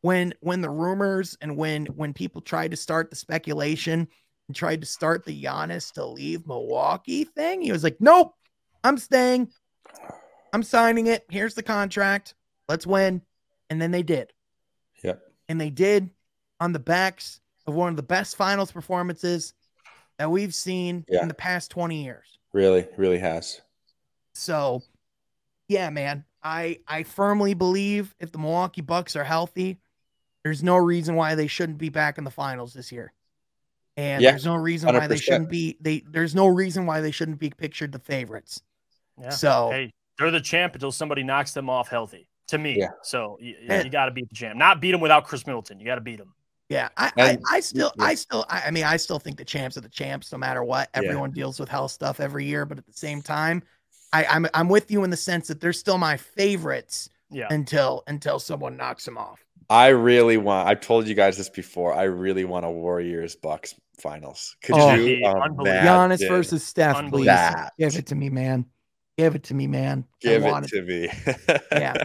[0.00, 4.08] when when the rumors and when when people tried to start the speculation
[4.46, 8.34] and tried to start the Giannis to leave Milwaukee thing, he was like, "Nope,
[8.84, 9.50] I'm staying.
[10.52, 11.26] I'm signing it.
[11.28, 12.34] Here's the contract.
[12.68, 13.22] Let's win."
[13.70, 14.32] And then they did.
[15.02, 15.22] Yep.
[15.48, 16.10] And they did
[16.60, 19.54] on the backs of one of the best finals performances
[20.18, 21.22] that we've seen Yeah.
[21.22, 22.38] in the past 20 years.
[22.52, 23.60] Really, really has.
[24.34, 24.82] So,
[25.68, 29.78] yeah, man, I I firmly believe if the Milwaukee Bucks are healthy,
[30.44, 33.12] there's no reason why they shouldn't be back in the finals this year.
[33.96, 37.10] And Yeah, there's no reason why they shouldn't be they there's no reason why they
[37.10, 38.62] shouldn't be pictured the favorites.
[39.20, 39.30] Yeah.
[39.30, 42.28] So, Hey, they're the champ until somebody knocks them off healthy.
[42.48, 42.88] To me, Yeah.
[43.02, 44.56] so you, you got to beat the champ.
[44.56, 45.78] Not beat him without Khris Middleton.
[45.80, 46.32] You got to beat him.
[46.70, 48.04] yeah, I, I I still yeah.
[48.04, 50.64] I still I, I mean I still think the champs are the champs no matter
[50.64, 50.88] what.
[50.94, 51.02] Yeah.
[51.04, 53.62] Everyone deals with hell stuff every year, but at the same time,
[54.12, 57.46] I I'm I'm with you in the sense that they're still my favorites Yeah.
[57.50, 59.44] until until someone knocks them off.
[59.70, 60.66] I really want.
[60.68, 61.92] I've told you guys this before.
[61.92, 64.56] I really want a Warriors Bucks finals.
[64.62, 64.94] Could Oh.
[64.94, 65.66] you Unbelievable.
[65.66, 65.86] imagine?
[66.26, 67.04] Giannis versus Steph, please.
[67.04, 67.26] Unbelievable.
[67.34, 67.72] That.
[67.78, 68.64] Give it to me, man.
[69.18, 70.04] Give it to me, man.
[70.08, 71.10] I Give want it to me.
[71.72, 72.04] Yeah.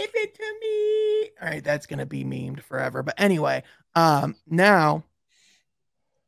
[0.00, 1.30] Give it to me.
[1.42, 3.02] All right, that's gonna be memed forever.
[3.02, 3.62] But anyway,
[3.94, 5.04] um, now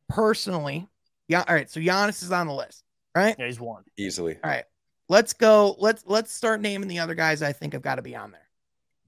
[0.09, 0.87] personally,
[1.27, 1.43] yeah.
[1.47, 2.83] All right, so Giannis is on the list,
[3.15, 3.35] right?
[3.37, 3.83] Yeah, he's one.
[3.97, 4.37] Easily.
[4.43, 4.65] All right,
[5.09, 5.75] let's go.
[5.79, 8.39] Let's let's start naming the other guys I think have got to be on there.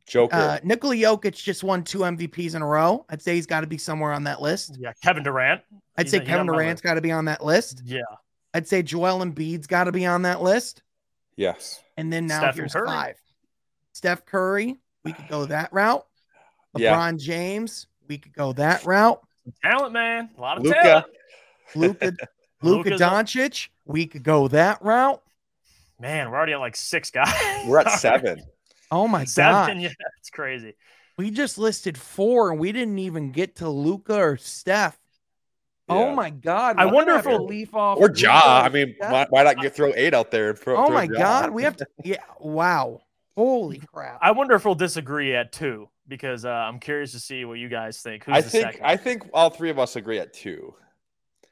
[0.08, 0.36] Joker.
[0.36, 3.06] Uh, Nikola Jokic just won two MVPs in a row.
[3.10, 4.78] I'd say he's got to be somewhere on that list.
[4.80, 5.62] Yeah, Kevin Durant.
[5.98, 7.82] I'd He's say a- Kevin Durant's got to be on that list.
[7.86, 8.02] Yeah,
[8.54, 10.84] I'd say Joel Embiid's got to be on that list.
[11.36, 11.82] yes.
[11.98, 12.88] And then now Stephen here's Curry.
[12.88, 13.16] five.
[13.96, 16.06] Steph Curry, we could go that route.
[16.76, 16.94] Yeah.
[16.98, 19.22] LeBron James, we could go that route.
[19.64, 20.30] talent, man.
[20.38, 20.76] A lot of Luka.
[20.84, 21.06] talent.
[21.76, 22.06] Luka
[22.62, 25.22] Luka Luka's up- Doncic, we could go that route.
[25.98, 27.34] Man, we're already at like six guys.
[27.66, 28.42] We're at seven.
[28.92, 29.76] Oh my Seven.
[29.78, 29.82] god.
[29.82, 30.76] Yeah, it's crazy.
[31.18, 35.00] We just listed four and we didn't even get to Luka or Steph.
[35.88, 36.76] Oh my god.
[36.78, 38.62] I wonder if have to it'll- leaf off Or Luka Ja.
[38.66, 40.50] I mean, why, why not get throw eight out there?
[40.50, 41.10] And throw, Oh throw my Ja?
[41.18, 43.02] god, we have to yeah, wow.
[43.36, 44.20] Holy crap.
[44.22, 47.68] I wonder if we'll disagree at two because uh, I'm curious to see what you
[47.70, 48.24] guys think.
[48.24, 48.86] Who's I the think second?
[48.86, 50.74] I think all three of us agree at two.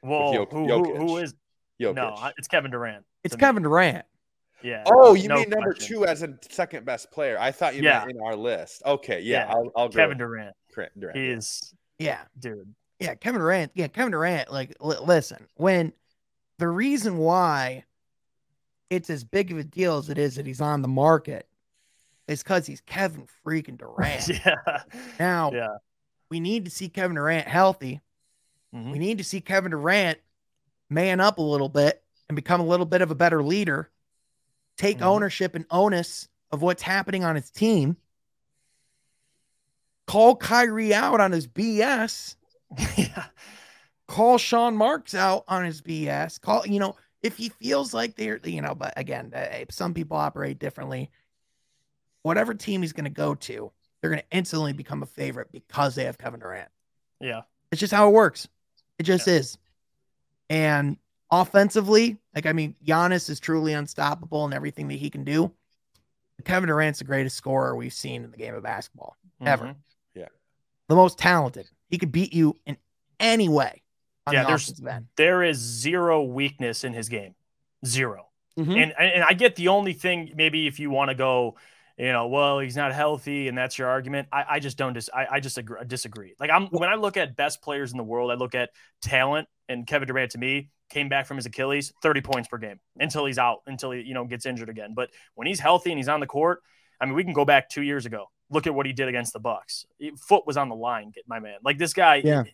[0.00, 1.22] Whoa, Jok- who, who, who
[1.80, 1.94] Jokic.
[1.96, 3.04] No, it's Kevin Durant.
[3.24, 3.40] it's to me.
[3.40, 4.04] Kevin Durant.
[4.62, 4.84] Yeah.
[4.86, 5.96] Oh, you no mean number question.
[5.96, 7.36] two as a second best player?
[7.38, 7.98] I thought you Yeah.
[8.00, 8.82] meant in our list.
[8.86, 9.52] Okay, yeah, Yeah.
[9.52, 10.56] I'll, I'll Kevin with Durant.
[10.98, 11.16] Durant.
[11.16, 12.20] He is, Yeah.
[12.38, 12.74] dude.
[13.00, 13.72] Yeah, Kevin Durant.
[13.74, 14.50] Yeah, Kevin Durant.
[14.50, 15.92] Like, li- listen, when
[16.58, 17.84] the reason why
[18.88, 21.46] it's as big of a deal as it is that he's on the market
[22.28, 24.28] is because he's Kevin freaking Durant.
[24.28, 24.82] yeah.
[25.18, 25.76] Now, Yeah.
[26.30, 28.00] we need to see Kevin Durant healthy.
[28.74, 28.92] Mhm.
[28.92, 30.18] We need to see Kevin Durant
[30.90, 33.90] man up a little bit and become a little bit of a better leader,
[34.76, 35.02] take Mhm.
[35.02, 37.96] ownership and onus of what's happening on his team,
[40.06, 42.36] call Kyrie out on his BS,
[42.96, 43.26] yeah.
[44.06, 48.38] call Sean Marks out on his BS, call, you know, if he feels like they're,
[48.44, 51.10] you know, but again, uh, some people operate differently.
[52.24, 55.94] Whatever team he's going to go to, they're going to instantly become a favorite because
[55.94, 56.70] they have Kevin Durant.
[57.20, 57.42] Yeah.
[57.70, 58.48] It's just how it works.
[58.98, 59.58] It just is.
[60.48, 60.96] And
[61.30, 65.52] offensively, like I mean, Giannis is truly unstoppable in everything that he can do.
[66.44, 69.16] Kevin Durant's the greatest scorer we've seen in the game of basketball.
[69.44, 69.66] Ever.
[69.66, 69.76] Mhm.
[70.88, 71.70] The most talented.
[71.88, 72.76] He could beat you in
[73.20, 73.82] any way
[74.26, 75.08] on Yeah, the there's- offensive end.
[75.16, 77.34] There is zero weakness in his game.
[77.86, 78.82] 0 Mhm.
[78.82, 81.56] And and I get the only thing maybe if you want to go,
[81.98, 84.28] you know, well he's not healthy and that's your argument.
[84.32, 86.34] I, I just don't dis I, I just agree, disagree.
[86.38, 88.70] Like I'm when I look at best players in the world, I look at
[89.02, 92.78] talent and Kevin Durant to me came back from his Achilles 30 points per game
[92.98, 94.94] until he's out until he you know gets injured again.
[94.94, 96.60] But when he's healthy and he's on the court,
[97.00, 98.26] I mean we can go back 2 years ago.
[98.50, 99.86] Look at what he did against the Bucks.
[100.28, 101.58] Foot was on the line, get my man.
[101.64, 102.44] Like this guy Yeah.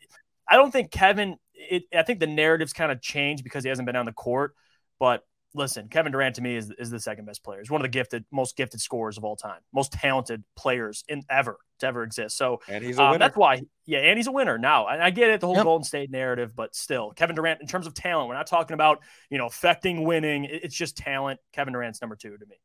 [0.50, 1.36] I don't think Kevin.
[1.54, 4.54] It, I think the narratives kind of changed because he hasn't been on the court.
[4.98, 5.22] But
[5.54, 7.58] listen, Kevin Durant to me is, is the second best player.
[7.60, 11.22] He's one of the gifted, most gifted scorers of all time, most talented players in
[11.28, 12.36] ever to ever exist.
[12.36, 14.86] So and he's a um, that's why, yeah, and he's a winner now.
[14.86, 15.64] And I get it, the whole Yep.
[15.64, 19.00] Golden State narrative, but still, Kevin Durant, in terms of talent, we're not talking about
[19.30, 20.44] you know affecting winning.
[20.44, 21.40] It's just talent.
[21.52, 22.56] Kevin Durant's number two to me.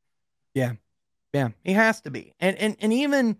[0.54, 0.74] Yeah,
[1.34, 2.34] yeah, he has to be.
[2.39, 3.38] And and and even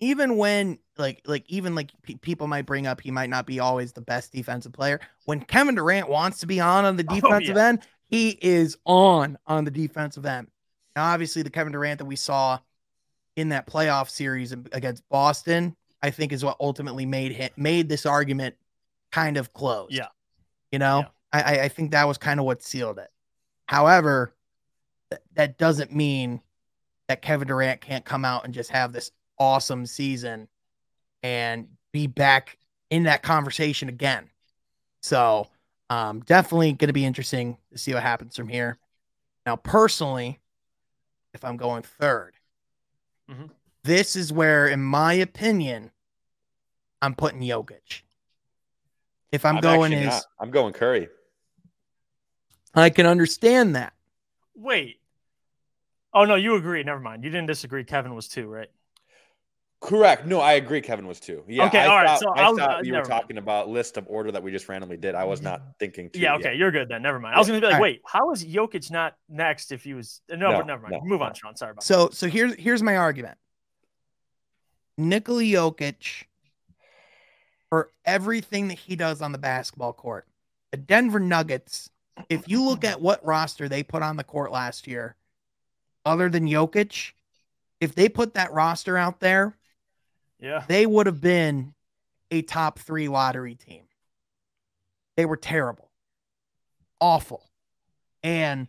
[0.00, 3.58] even when like like even like pe- people might bring up he might not be
[3.60, 5.00] always the best defensive player.
[5.24, 7.66] When Kevin Durant wants to be on on the Oh, defensive yeah.
[7.68, 10.48] end, he is on on the defensive end.
[10.96, 12.58] Now, obviously, the Kevin Durant that we saw
[13.36, 18.04] in that playoff series against Boston, I think, is what ultimately made him made this
[18.06, 18.56] argument
[19.12, 19.88] kind of close.
[19.90, 20.08] Yeah.
[20.72, 21.08] you know, Yeah.
[21.32, 23.10] I I- think that was kind of what sealed it.
[23.66, 24.34] However,
[25.10, 26.42] th- that doesn't mean
[27.08, 30.48] that Kevin Durant can't come out and just have this awesome season
[31.22, 32.58] and be back
[32.90, 34.28] in that conversation again.
[35.00, 35.48] So,
[35.90, 38.78] um, definitely going to be interesting to see what happens from here.
[39.46, 40.40] Now, personally,
[41.34, 42.32] if I'm going 3rd
[43.30, 43.50] Mhm.
[43.84, 45.90] this is where, in my opinion,
[47.00, 48.02] I'm putting Jokic.
[49.30, 50.24] If I'm, going actually is, not.
[50.40, 51.08] I'm going Curry.
[52.74, 53.92] I can understand that.
[54.54, 55.00] Wait.
[56.14, 56.82] Oh no, you agree.
[56.82, 57.22] Never mind.
[57.24, 57.84] You didn't disagree.
[57.84, 58.70] Kevin was two, right?
[59.80, 60.26] Correct.
[60.26, 60.80] No, I agree.
[60.80, 61.44] Kevin was too.
[61.46, 61.66] Yeah.
[61.66, 63.20] Okay, I all right, thought, so I I'll- thought uh, you were never mind.
[63.22, 65.14] talking about list of order that we just randomly did.
[65.14, 66.10] I was not thinking.
[66.10, 66.40] Two Yeah, yet.
[66.46, 67.00] okay, you're good then.
[67.02, 67.36] Never mind.
[67.36, 67.92] I was gonna be like, All right.
[67.94, 70.94] wait, how is Jokic not next if he was no, No, but never mind.
[70.94, 71.32] no, Move on.
[71.34, 71.54] Sean.
[71.54, 73.38] Sorry about So so here's here's my argument.
[74.96, 76.24] Nikola Jokic
[77.70, 80.26] for everything that he does on the basketball court.
[80.72, 81.88] The Denver Nuggets,
[82.28, 85.14] if you look at what roster they put on the court last year,
[86.04, 87.12] other than Jokic,
[87.80, 89.54] if they put that roster out there, that.
[90.40, 90.64] Yeah.
[90.68, 91.74] they would have been
[92.30, 93.84] a top three lottery team.
[95.16, 95.90] They were terrible,
[97.00, 97.50] awful.
[98.22, 98.68] And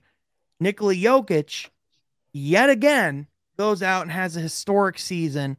[0.59, 1.69] Nikola Jokic,
[2.33, 3.27] yet again,
[3.57, 5.57] goes out and has a historic season,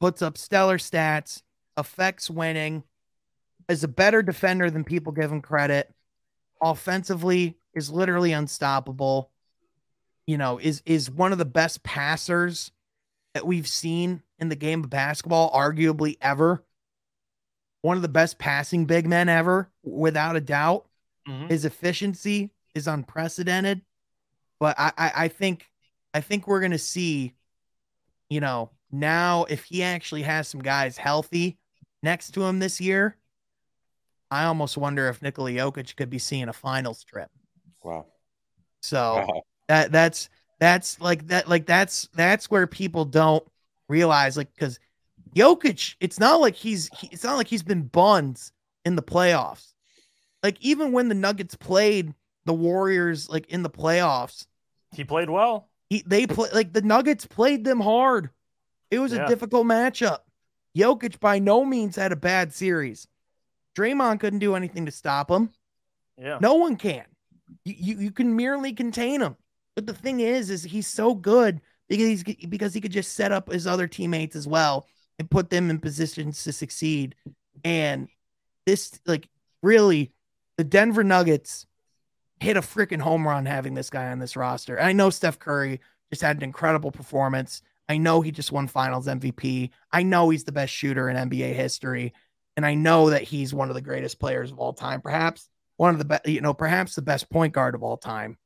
[0.00, 1.42] puts up stellar stats,
[1.76, 2.82] affects winning,
[3.68, 5.92] is a better defender than people give him credit.
[6.60, 9.30] Offensively, is literally unstoppable.
[10.26, 12.70] you know, is is one of the best passers
[13.34, 16.62] that we've seen in the game of basketball, arguably ever.
[17.80, 20.86] One of the best passing big men ever, without a doubt.
[21.26, 21.48] Mhm.
[21.48, 23.82] His efficiency is unprecedented.
[24.60, 25.70] But I, I, I think
[26.12, 27.34] I think we're gonna see,
[28.28, 31.58] you know, now if he actually has some guys healthy
[32.02, 33.16] next to him this year,
[34.30, 37.30] I almost wonder if Nikola Jokic could be seeing a finals trip.
[37.82, 38.06] Wow.
[38.82, 39.42] So Wow.
[39.68, 40.28] that that's
[40.60, 43.44] that's like that like that's that's where people don't
[43.92, 44.78] realize like because
[45.36, 48.52] Jokic, it's not like he's he, it's not like he's been buns
[48.84, 49.72] in the playoffs.
[50.42, 52.14] Like even when the Nuggets played
[52.46, 54.46] the Warriors like in the playoffs,
[54.94, 55.68] He played well.
[55.88, 58.30] he they play like the Nuggets played them hard.
[58.90, 59.24] It was Yeah.
[59.24, 60.18] a difficult matchup.
[60.76, 63.06] Jokic by no means had a bad series.
[63.76, 65.50] Draymond couldn't do anything to stop him.
[66.18, 66.38] Yeah.
[66.40, 67.04] No one can.
[67.64, 69.36] You, you you can merely contain him.
[69.76, 71.60] But the thing is, is he's so good
[71.98, 74.86] because he's because he could just set up his other teammates as well
[75.18, 77.14] and put them in positions to succeed.
[77.64, 78.08] And
[78.64, 79.28] this, like,
[79.62, 80.12] really,
[80.56, 81.66] the Denver Nuggets
[82.40, 84.80] hit a freaking home run having this guy on this roster.
[84.80, 87.60] I know Steph Curry just had an incredible performance.
[87.88, 89.70] I know he just won Finals MVP.
[89.90, 92.14] I know he's the best shooter in NBA history,
[92.56, 95.02] and I know that he's one of the greatest players of all time.
[95.02, 98.38] Perhaps one of the best, you know, perhaps the best point guard of all time.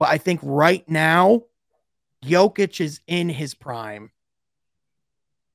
[0.00, 1.42] But I think right now,
[2.24, 4.10] Jokic is in his prime,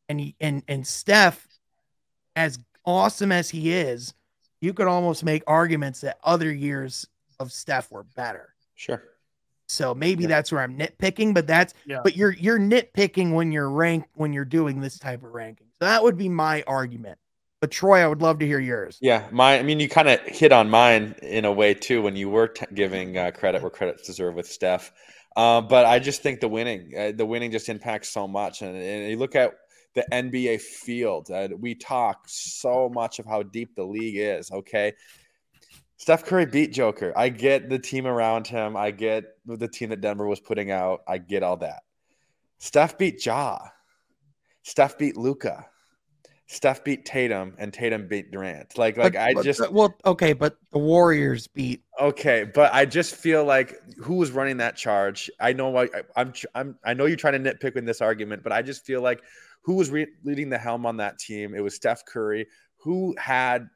[0.10, 1.48] and he and and Steph,
[2.36, 4.14] as awesome as he is,
[4.62, 7.08] you could almost make arguments that other years
[7.40, 8.54] of Steph were better.
[8.76, 9.04] Sure.
[9.68, 10.30] So maybe Yeah.
[10.30, 12.02] that's where I'm nitpicking, but that's Yeah.
[12.04, 15.68] but you're you're nitpicking when you're rank when you're doing this type of ranking.
[15.80, 17.18] So that would be my argument.
[17.60, 18.98] But Troy, I would love to hear yours.
[19.02, 19.58] Yeah, my.
[19.58, 22.50] I mean, you kind of hit on mine in a way too when you were
[22.50, 24.92] t- giving uh, credit where credit's deserved with Steph.
[25.36, 28.62] Uh, but I just think the winning, uh, the winning just impacts so much.
[28.62, 29.54] And, and you look at
[29.96, 31.30] the NBA field.
[31.32, 34.52] Uh, we talk so much of how deep the league is.
[34.52, 34.94] Okay,
[35.98, 37.14] Steph Curry beat Joker.
[37.16, 38.76] I get the team around him.
[38.76, 41.02] I get the team that Denver was putting out.
[41.08, 41.84] I get all that.
[42.58, 43.60] Steph beat Ja.
[44.64, 45.66] Steph beat Luka.
[46.54, 48.78] Steph beat Tatum and Tatum beat Durant.
[48.78, 52.86] Like, like But- I but- just well, okay, but the Warriors beat okay, but I
[52.86, 55.30] just feel like who was running that charge?
[55.40, 58.52] I know I, I'm I'm I know you're trying to nitpick in this argument, but
[58.52, 59.22] I just feel like
[59.62, 61.56] who was re- leading the helm on that team?
[61.56, 63.68] It was Steph Curry, who had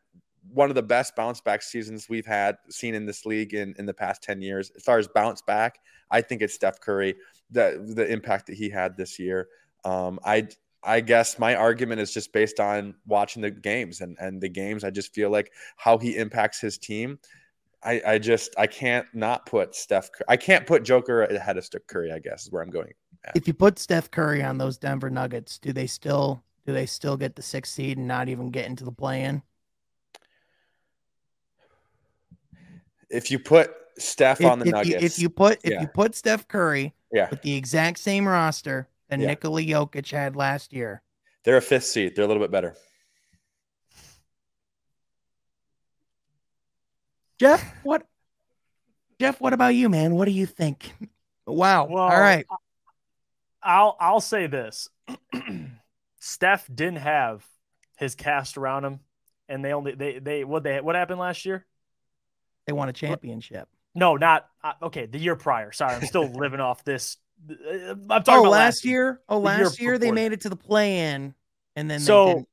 [0.54, 3.86] one of the best bounce back seasons we've had seen in this league in, in
[3.86, 4.72] the past 10 years.
[4.78, 7.16] As far as bounce back, I think it's Steph Curry,
[7.52, 9.48] the the impact that he had this year.
[9.84, 10.48] Um, I
[10.84, 14.84] I guess my argument is just based on watching the games and, and the games.
[14.84, 17.20] I just feel like how he impacts his team.
[17.84, 20.10] I, I just I can't not put Steph.
[20.28, 22.12] I can't put Joker ahead of Steph Curry.
[22.12, 22.94] I guess is where I'm going.
[23.36, 27.18] if you put Steph Curry on those Denver Nuggets, do they still do they still
[27.18, 29.42] get the sixth seed and not even get into the play in?
[33.10, 35.82] If you put Steph on the if, Nuggets, you, if you put if yeah.
[35.82, 39.28] you put Steph Curry yeah, with the exact same roster that Yeah.
[39.28, 41.02] Nikola Jokic had last year,
[41.43, 42.15] they're a fifth seed.
[42.15, 42.76] They're a little bit better.
[47.39, 48.06] Jeff, what
[49.20, 50.15] Jeff, what about you, man?
[50.15, 50.93] What do you think?
[51.46, 51.86] Wow.
[51.86, 52.46] Well, All right.
[53.62, 54.89] I'll I'll say this.
[56.20, 57.46] Steph didn't have
[57.98, 59.00] his cast around him,
[59.48, 61.65] and they only they they what they what happened last year?
[62.65, 63.70] They won a championship.
[63.98, 65.06] No, not uh, okay.
[65.08, 65.72] The year prior.
[65.72, 67.18] Sorry, I'm still living off this.
[67.50, 69.22] uh, I'm talking Oh, about last year?
[69.28, 71.34] Oh, The year last year they made it to the play in
[71.76, 72.46] and then So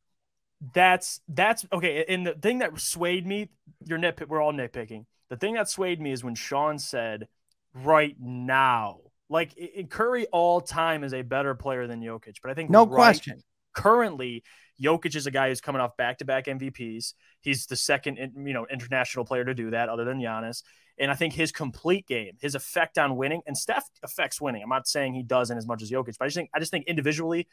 [0.73, 2.05] that's that's okay.
[2.09, 3.51] And the thing that swayed me,
[3.85, 4.29] you're nitpick.
[4.29, 5.05] We're all nitpicking.
[5.31, 7.29] The thing that swayed me is when Sean said,
[7.75, 9.55] "Right now." Like
[9.91, 13.42] Curry, all time is a better player than Jokic, but I think No right question.
[13.75, 14.45] currently
[14.83, 17.14] Jokic is a guy who's coming off back-to-back MVPs.
[17.40, 20.62] He's the second, you know, international player to do that, other than Giannis.
[20.98, 24.62] And I think his complete game, his effect on winning, and Steph affects winning.
[24.62, 26.70] I'm not saying he doesn't as much as Jokic, but I just think I just
[26.70, 27.48] think individually,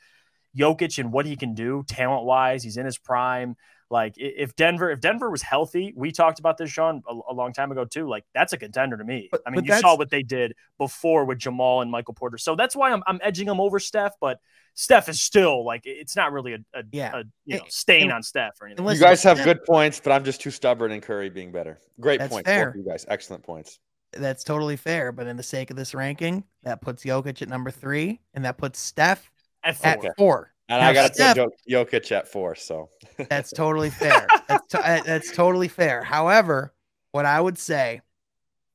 [0.57, 3.55] Jokic and what he can do talent-wise, he's in his prime.
[3.89, 7.51] Like if Denver, if Denver was healthy, we talked about this, Sean, a, a long
[7.51, 8.07] time ago too.
[8.07, 9.27] Like that's a contender to me.
[9.29, 12.55] But- I mean, you saw what they did before with Jamal and Michael Porter, so
[12.55, 14.13] that's why I'm, I'm edging him over Steph.
[14.21, 14.39] But
[14.75, 17.11] Steph is still like it's not really a, a, Yeah.
[17.17, 18.87] a you know stain and- on Steph or anything.
[18.87, 21.77] You guys have good points, but I'm just too stubborn in Curry being better.
[21.99, 22.45] Great That's point.
[22.45, 22.73] fair.
[22.77, 23.79] You guys, excellent points.
[24.13, 25.11] That's totally fair.
[25.13, 28.57] But in the sake of this ranking, that puts Jokic at number three and that
[28.57, 29.30] puts Steph
[29.63, 30.05] At four.
[30.05, 30.53] at four.
[30.69, 32.55] And Now, I got to Steph- put Jo- Jokic at four.
[32.55, 32.89] So
[33.29, 34.27] That's totally fair.
[34.47, 36.01] That's, to- uh, that's totally fair.
[36.03, 36.73] However,
[37.11, 38.01] what I would say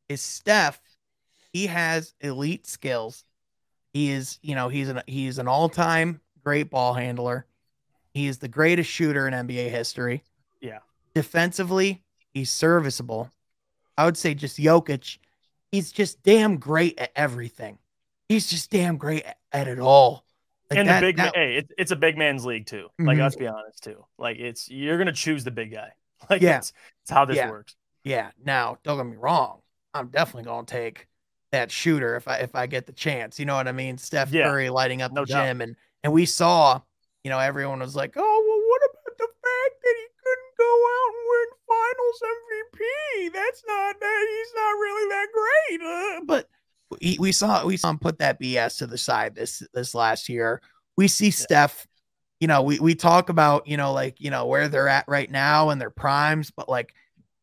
[0.08, 0.80] is Steph,
[1.52, 3.24] he has elite skills.
[3.94, 7.46] He is, you know, he's an he's an all-time great ball handler.
[8.12, 10.22] He is the greatest shooter in NBA history.
[10.60, 10.80] Yeah.
[11.14, 12.02] Defensively,
[12.34, 13.30] he's serviceable.
[13.96, 15.16] I would say just Jokic,
[15.72, 17.78] he's just damn great at everything.
[18.28, 20.25] He's just damn great at, at it all.
[20.70, 22.88] Like and that- the big that- man, hey, it, it's a big man's league too.
[22.98, 23.20] Like Mhm.
[23.22, 24.04] let's be honest too.
[24.18, 25.90] Like it's you're gonna choose the big guy.
[26.30, 26.58] Like Yeah.
[26.58, 27.50] it's, it's how this Yeah.
[27.50, 27.76] works.
[28.02, 28.30] Yeah.
[28.42, 29.60] Now, don't get me wrong.
[29.94, 31.06] I'm definitely gonna take
[31.52, 33.38] that shooter if I if I get the chance.
[33.38, 33.98] You know what I mean?
[33.98, 34.44] Steph Yeah.
[34.44, 35.44] Curry lighting up No the doubt.
[35.46, 36.80] gym, and and we saw,
[37.24, 40.72] you know, everyone was like, "Oh, well, what about the fact that he couldn't go
[40.94, 43.32] out and win Finals MVP?
[43.32, 46.48] That's not that he's not really that great." Uh, but
[46.90, 50.28] we, we saw we saw him put that BS to the side this this last
[50.28, 50.60] year.
[50.96, 51.86] We see Steph.
[52.40, 55.30] You know, we we talk about you know like you know where they're at right
[55.30, 56.94] now and their primes, but like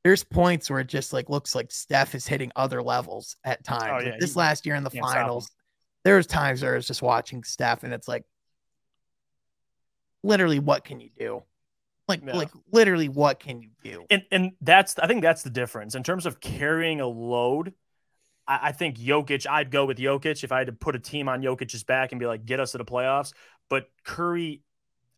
[0.03, 3.77] there's points where it just like looks like Steph is hitting other levels at oh,
[3.77, 4.03] times.
[4.05, 5.21] Oh, Like, this last year in the can't stop him.
[5.23, 5.51] finals,
[6.03, 8.23] there was times where I was just watching Steph and it's like,
[10.21, 11.43] literally, what can you do?
[12.09, 12.35] Like, Yeah.
[12.35, 14.05] like literally, what can you do?
[14.09, 17.73] And and that's I think that's the difference in terms of carrying a load.
[18.47, 19.47] I, I think Jokic.
[19.49, 22.19] I'd go with Jokic if I had to put a team on Jokic's back and
[22.19, 23.33] be like, get us to the playoffs.
[23.69, 24.61] But Curry,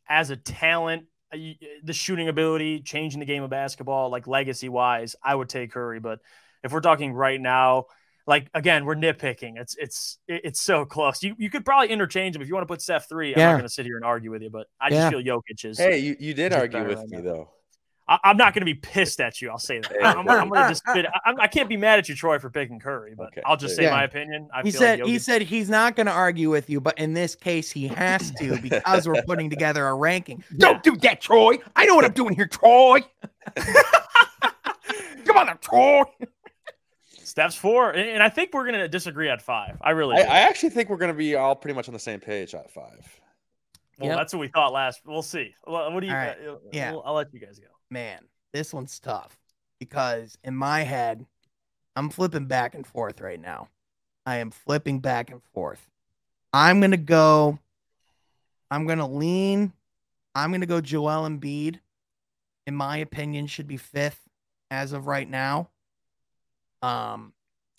[0.08, 1.38] as a talent, uh,
[1.84, 6.00] the shooting ability, changing the game of basketball, like legacy wise, I would take Curry.
[6.00, 6.20] But
[6.64, 7.86] if we're talking right now,
[8.28, 9.54] like again, we're nitpicking.
[9.58, 11.22] It's it's it's so close.
[11.22, 13.34] You you could probably interchange them if you want to put Steph three.
[13.34, 13.48] I'm Yeah.
[13.50, 15.12] not going to sit here and argue with you, but I Yeah.
[15.12, 15.78] just feel Jokic is.
[15.78, 17.24] Hey, you, you did argue with right me now.
[17.24, 17.50] though.
[18.08, 19.50] I, I'm not going to be pissed at you.
[19.50, 19.92] I'll say that.
[19.92, 21.06] Hey, I'm, I'm going to just spit.
[21.08, 23.76] I, I can't be mad at you, Troy, for picking Curry, but Okay, I'll just
[23.76, 23.92] say yeah.
[23.92, 24.48] my opinion.
[24.54, 26.98] I He feel said like he said he's not going to argue with you, but
[27.00, 30.44] in this case, he has to because we're putting together a ranking.
[30.58, 31.58] Don't do that, Troy.
[31.76, 33.02] I know what I'm doing here, Troy.
[35.26, 36.04] Come on, now, Troy.
[37.24, 39.78] Steph's four, and, and I think we're going to disagree at five.
[39.82, 40.16] I really.
[40.18, 40.22] I.
[40.22, 42.72] I actually think we're going to be all pretty much on the same page at
[42.72, 43.20] five.
[44.00, 44.18] well, Yep.
[44.18, 45.02] that's what we thought last.
[45.06, 45.54] We'll see.
[45.66, 46.12] What do you?
[46.14, 46.38] All right.
[46.48, 46.92] uh, Yeah.
[46.92, 47.66] we'll- I'll let you guys go.
[47.90, 49.38] Man, this one's tough
[49.80, 51.26] because in my head,
[51.96, 53.70] I'm flipping back and forth right now.
[54.26, 55.88] I am flipping back and forth.
[56.52, 57.60] I'm gonna go.
[58.72, 59.72] I'm gonna lean.
[60.34, 61.80] I'm gonna go Joel Embiid.
[62.68, 64.22] In my opinion, should be fifth
[64.72, 65.70] as of right now.
[66.82, 67.34] Um,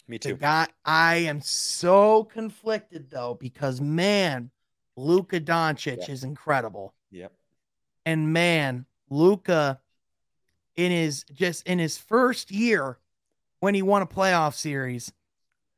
[0.06, 0.36] Me too.
[0.36, 4.50] guy, I am so conflicted though because man,
[4.96, 6.12] Luka Doncic Yeah.
[6.12, 6.94] is incredible.
[7.10, 7.32] Yep.
[8.04, 9.80] And man, Luka
[10.76, 12.98] in his just in his first year
[13.60, 15.12] when he won a playoff series,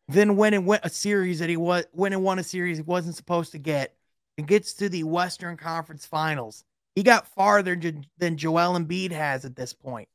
[0.08, 2.82] then when it went a series that he was when it won a series he
[2.82, 3.94] wasn't supposed to get
[4.36, 6.64] and gets to the Western Conference Finals.
[6.94, 10.08] He got farther than than Joel Embiid has at this point.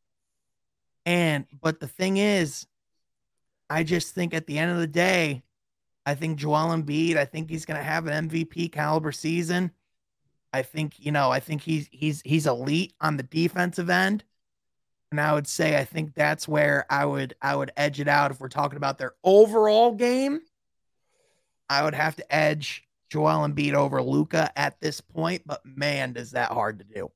[1.05, 2.67] And but the thing is,
[3.69, 5.43] I just think at the end of the day,
[6.05, 9.71] I think Joel Embiid, I think he's going to have an MVP caliber season.
[10.51, 14.23] I think, you know, I think he's he's he's elite on the defensive end.
[15.13, 18.31] And I would say I think that's where I would I would edge it out
[18.31, 20.39] if we're talking about their overall game.
[21.69, 26.31] I would have to edge Joel Embiid over Luka at this point, but man, does
[26.31, 27.11] that hard to do.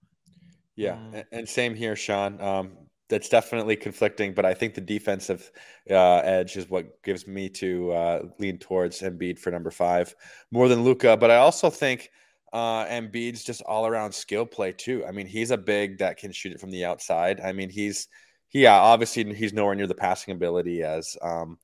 [0.76, 1.26] Yeah, Mm.
[1.32, 2.40] and same here, Sean.
[2.40, 2.78] Um,
[3.10, 5.52] that's definitely conflicting, but I think the defensive
[5.90, 10.14] uh, edge is what gives me to uh, lean towards Embiid for number five
[10.52, 11.18] more than Luka.
[11.18, 12.12] But I also think
[12.54, 15.06] uh, Embiid's just all around skill play too.
[15.06, 17.42] I mean, he's a big that can shoot it from the outside.
[17.42, 18.08] I mean, he's
[18.48, 21.58] he, yeah, obviously he's nowhere near the passing ability as um,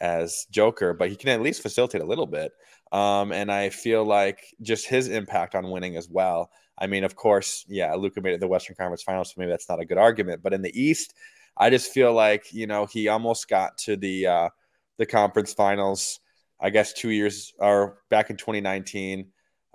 [0.00, 2.52] as Joker, but he can at least facilitate a little bit.
[2.92, 6.50] Um, and I feel like just his impact on winning as well.
[6.78, 9.68] I mean, of course, yeah, Luka made it the Western Conference Finals, so maybe that's
[9.68, 10.42] not a good argument.
[10.42, 11.14] But in the East,
[11.56, 14.48] I just feel like you know he almost got to the uh,
[14.96, 16.20] the conference finals.
[16.60, 19.26] I guess two years or back in 2019,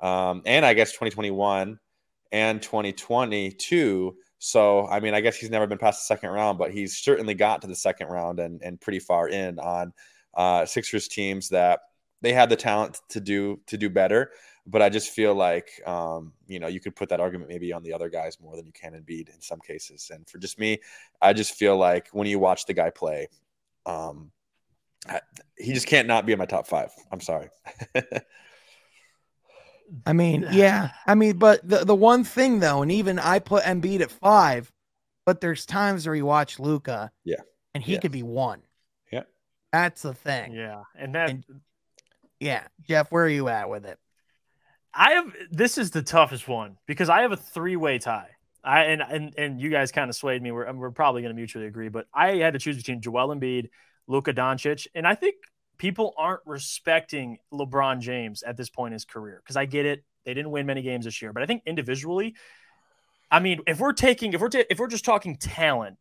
[0.04, 1.80] um, and I guess 2021
[2.34, 4.16] and 2022.
[4.38, 7.34] So I mean, I guess he's never been past the second round, but he's certainly
[7.34, 9.94] got to the second round and and pretty far in on
[10.36, 11.80] uh, Sixers teams that
[12.22, 14.32] they had the talent to do to do better.
[14.66, 17.84] But I just feel like um, you know you could put that argument maybe on
[17.84, 20.12] the other guys more than you can Embiid in some cases.
[20.14, 20.80] And for just me,
[21.22, 23.30] I just feel like when you watch the guy play,
[23.86, 24.32] um,
[25.08, 25.22] I,
[25.58, 26.92] he just can't not be in my top five.
[27.10, 27.48] I'm sorry.
[30.06, 30.92] I mean, yeah.
[31.06, 34.72] I mean, but the, the one thing though, and even I put Embiid at five,
[35.26, 37.38] but there's times where you watch Luka, Yeah.
[37.74, 38.00] and he Yeah.
[38.00, 38.62] could be one.
[39.12, 39.24] Yeah.
[39.72, 40.54] That's the thing.
[40.54, 41.46] Yeah, and that And-
[42.40, 42.64] Yeah.
[42.88, 43.98] Jeff, where are you at with it?
[44.94, 48.30] I have this is the toughest one because I have a three way tie.
[48.64, 50.52] I and and and you guys kind of swayed me.
[50.52, 53.70] We're we're probably going to mutually agree, but I had to choose between Joel Embiid,
[54.08, 55.36] Luka Doncic, and I think
[55.84, 59.42] people aren't respecting LeBron James at this point in his career.
[59.44, 62.36] Because I get it, they didn't win many games this year, but I think individually,
[63.30, 65.98] I mean, if we're taking, if we're ta- if we're just talking talent,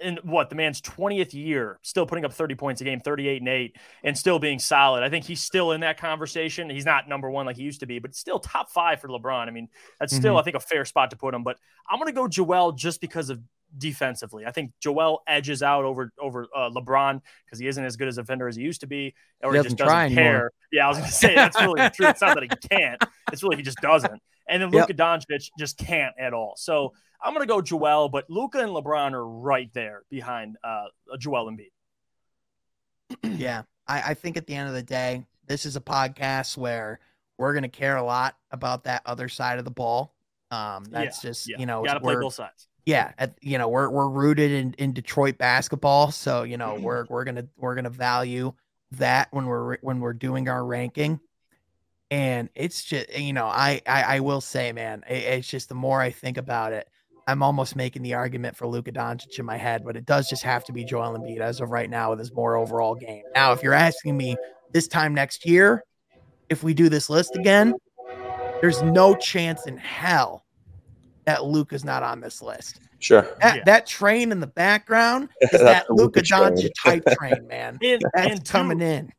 [0.00, 3.48] in what the man's 20th year, still putting up 30 points a game, 38 and
[3.48, 5.02] 8, and still being solid.
[5.02, 6.70] I think he's still in that conversation.
[6.70, 9.46] He's not number one like he used to be, but still top five for LeBron.
[9.46, 9.68] I mean,
[10.00, 10.40] that's still, Mhm.
[10.40, 11.42] I think, a fair spot to put him.
[11.42, 13.40] But I'm going to go Joel just because of
[13.78, 14.46] defensively.
[14.46, 18.18] I think Joel edges out over over uh, LeBron because he isn't as good as
[18.18, 20.22] a defender as he used to be, or He he, doesn't just doesn't anymore.
[20.24, 20.50] care.
[20.72, 22.10] Yeah, I was going to say that's really the truth.
[22.10, 23.02] It's not that he can't;
[23.32, 24.20] it's really he just doesn't.
[24.48, 24.88] And then Yep.
[24.88, 26.54] Luka Doncic just can't at all.
[26.56, 26.92] So
[27.22, 30.84] I'm going to go Joel, but Luka and LeBron are right there behind uh,
[31.18, 31.70] Joel Embiid.
[33.38, 37.00] yeah, I, I think at the end of the day, this is a podcast where
[37.38, 40.14] we're going to care a lot about that other side of the ball.
[40.50, 42.68] Um, that's just Yeah, you know got to play both sides.
[42.86, 46.80] Yeah, at, you know we're we're rooted in, in Detroit basketball, so you Mm-hmm.
[46.80, 48.52] know we're we're gonna we're gonna value
[48.92, 51.20] that when we're when we're doing our ranking.
[52.10, 55.74] And it's just you know I I, I will say, man, it- it's just the
[55.74, 56.88] more I think about it,
[57.26, 60.44] I'm almost making the argument for Luka Doncic in my head, but it does just
[60.44, 63.24] have to be Joel Embiid as of right now with his more overall game.
[63.34, 64.36] Now, if you're asking me
[64.72, 65.82] this time next year,
[66.48, 67.74] if we do this list again,
[68.60, 70.45] there's no chance in hell
[71.26, 72.80] that Luka's not on this list.
[73.00, 73.22] Sure.
[73.42, 73.62] That, Yeah.
[73.66, 76.52] that train in the background is that Luca Luka Luka.
[76.52, 77.78] Doncic type train, man.
[77.84, 79.12] And, That's and two, coming in.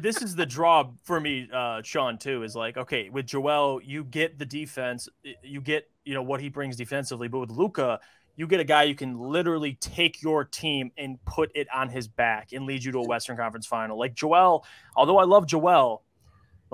[0.00, 4.04] this is the draw for me, uh, Sean, too, is like, okay, with Joel, you
[4.04, 5.08] get the defense,
[5.42, 8.00] you get, you know, what he brings defensively, but with Luka,
[8.36, 12.08] you get a guy you can literally take your team and put it on his
[12.08, 13.96] back and lead you to a Western Conference final.
[13.98, 14.64] Like Joel,
[14.96, 16.02] although I love Joel,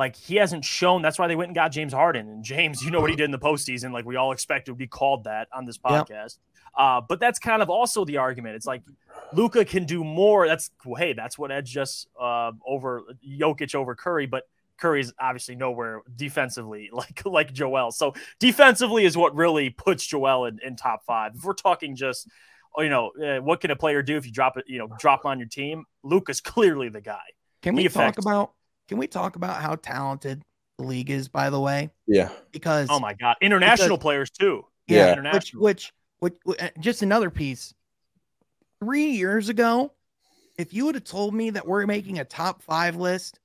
[0.01, 1.03] like he hasn't shown.
[1.03, 2.27] That's why they went and got James Harden.
[2.27, 3.93] And James, you know what he did in the postseason.
[3.93, 6.39] Like we all expected would be called that on this podcast.
[6.75, 8.55] Uh, but that's kind of also the argument.
[8.57, 8.83] It's like
[9.35, 10.49] Luka can do more.
[10.49, 14.45] That's hey, that's what Edge just uh, over Jokic over Curry, but
[14.79, 17.91] Curry's obviously nowhere defensively like like Joel.
[17.91, 21.35] So defensively is what really puts Joel in, in top five.
[21.37, 22.27] If we're talking just
[22.79, 25.27] you know uh, what can a player do if you drop it, you know, drop
[25.27, 27.19] on your team, Luka's clearly the guy.
[27.61, 28.53] Can we He talk affects- about
[28.91, 30.43] can we talk about how talented
[30.77, 31.91] the league is, by the way?
[32.09, 32.29] Yeah.
[32.51, 34.67] Because Oh my god, international Because- players too.
[34.89, 35.11] Yeah.
[35.11, 35.63] which international.
[35.63, 37.73] which which, which uh, just another piece.
[38.83, 39.93] Three years ago,
[40.59, 43.39] if you would have told me that we're making a top five list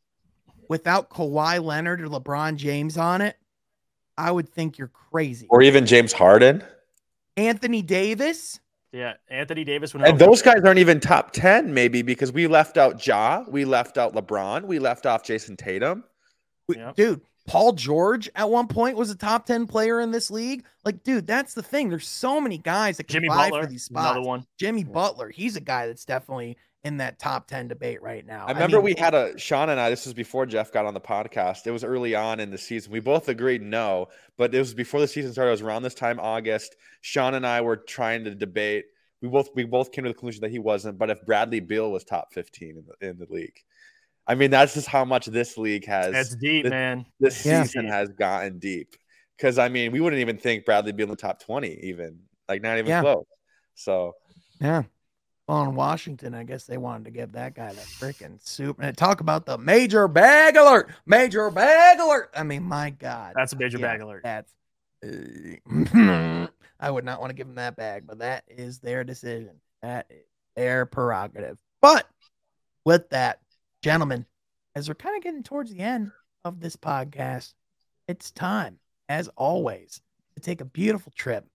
[0.68, 3.38] without Kawhi Leonard or LeBron James on it,
[4.18, 5.46] I would think you're crazy.
[5.52, 6.64] Or even James Harden.
[7.38, 8.60] Anthony Davis,
[8.96, 12.78] Yeah, Anthony Davis went And those guys aren't even top 10, maybe, because we left
[12.78, 16.06] out Ja, we left out LeBron, we left off Jayson Tatum.
[16.70, 16.96] Yep.
[16.96, 17.22] dude.
[17.46, 20.66] Paul George at one point was a top 10 player in this league.
[20.84, 21.90] Like, dude, that's the thing.
[21.90, 24.12] There's so many guys that can Jimmy vie Butler, for these spots.
[24.12, 24.48] another one.
[24.58, 28.46] Jimmy Butler, he's a guy that's definitely in that top 10 debate right now.
[28.46, 30.94] I remember mean, we had a Sean and I, this was before Jeff got on
[30.94, 31.66] the podcast.
[31.66, 32.92] It was early on in the season.
[32.92, 34.08] We both agreed no,
[34.38, 35.50] but it was before the season started.
[35.50, 36.76] It was around this time, August.
[37.02, 38.86] Sean and I were trying to debate.
[39.22, 41.92] We both we both came to the conclusion that he wasn't, but if Bradley Beal
[41.92, 43.58] was top 15 in the, in the league.
[44.28, 47.06] I mean, that's just how much this league has That's deep, the- man.
[47.20, 47.64] this Yeah.
[47.64, 48.96] season has gotten deep.
[49.38, 52.62] Because I mean, we wouldn't even think Bradley Beal in the top 20, even like
[52.62, 53.02] not even Yeah.
[53.02, 53.26] close.
[53.74, 54.14] So
[54.62, 54.84] Yeah.
[55.48, 58.78] Well, in Washington, I guess they wanted to give that guy the freaking soup.
[58.82, 60.90] And talk about the major bag alert.
[61.06, 62.32] Major bag alert.
[62.36, 63.34] I mean, my God.
[63.36, 64.24] That's a major Yeah, bag alert.
[64.24, 64.52] That's.
[65.06, 66.48] uh,
[66.80, 69.62] I would not want to give him that bag, but that is their decision.
[69.84, 70.24] That is
[70.56, 71.58] their prerogative.
[71.80, 72.08] But
[72.84, 73.40] with that,
[73.84, 74.26] gentlemen,
[74.76, 76.12] as we're kind of getting towards the end
[76.44, 77.54] of this podcast,
[78.08, 78.80] it's time,
[79.10, 80.02] as always,
[80.36, 81.46] to take a beautiful trip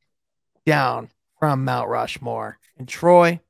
[0.65, 1.11] down
[1.41, 2.59] from Mount Rushmore.
[2.79, 3.41] And Troy,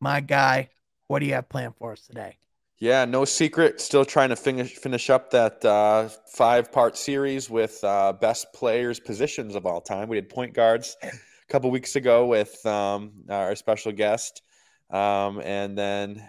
[0.00, 0.70] my guy,
[1.08, 2.36] what do you have planned for us today?
[2.78, 3.80] Yeah, no secret.
[3.80, 9.00] Still trying to finish finish up that uh, five part series with uh, best players
[9.00, 10.08] positions of all time.
[10.08, 11.10] We did point guards a
[11.48, 14.42] couple weeks ago with um, our special guest,
[14.90, 16.22] um, and then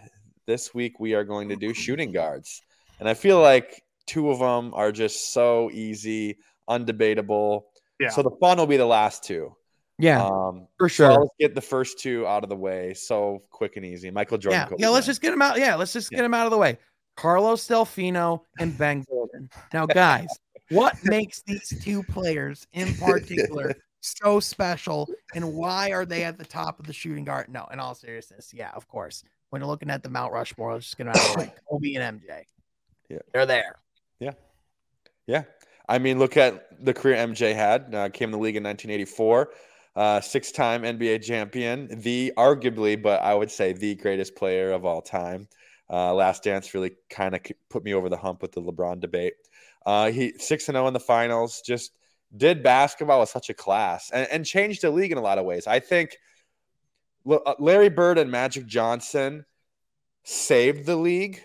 [0.45, 2.61] this week we are going to do shooting guards.
[3.01, 6.37] And I feel like two of them are just so easy,
[6.69, 7.63] undebatable.
[7.99, 8.09] Yeah.
[8.09, 9.53] So the fun will be the last two.
[9.99, 11.21] Yeah, Um, for so sure.
[11.21, 12.93] let's get the first two out of the way.
[12.93, 14.11] So quick and easy.
[14.11, 14.59] Michael Jordan.
[14.61, 14.89] Yeah, Kobe yeah.
[14.89, 15.57] Let's just get him out.
[15.57, 16.17] Yeah, let's just Yeah.
[16.17, 16.77] get him out of the way.
[17.15, 19.49] Carlos Delfino and Ben Gordon.
[19.73, 20.27] Now, guys,
[20.69, 26.45] what makes these two players in particular so special, and why are they at the
[26.45, 27.49] top of the shooting guard?
[27.49, 29.23] No, in all seriousness, yeah, of course.
[29.49, 31.53] When you're looking at the Mount Rushmore, let's just get out of the way.
[31.69, 32.43] Kobe and MJ.
[33.09, 33.17] Yeah.
[33.33, 33.77] they're there.
[34.19, 34.33] Yeah,
[35.25, 35.43] yeah.
[35.89, 37.95] I mean, look at the career MJ had.
[37.95, 39.49] Uh, came in the league in 1984.
[39.97, 45.01] Uh, six-time NBA champion, the arguably, but I would say the greatest player of all
[45.01, 45.47] time.
[45.89, 49.33] Uh, Last Dance really kind of put me over the hump with the LeBron debate.
[49.87, 51.63] Uh, he six and zero in the finals.
[51.65, 51.93] Just
[52.35, 55.45] did basketball with such a class and, and changed the league in a lot of
[55.45, 55.65] ways.
[55.65, 56.17] I think
[57.27, 59.45] uh, Larry Bird and Magic Johnson
[60.23, 61.41] saved the league,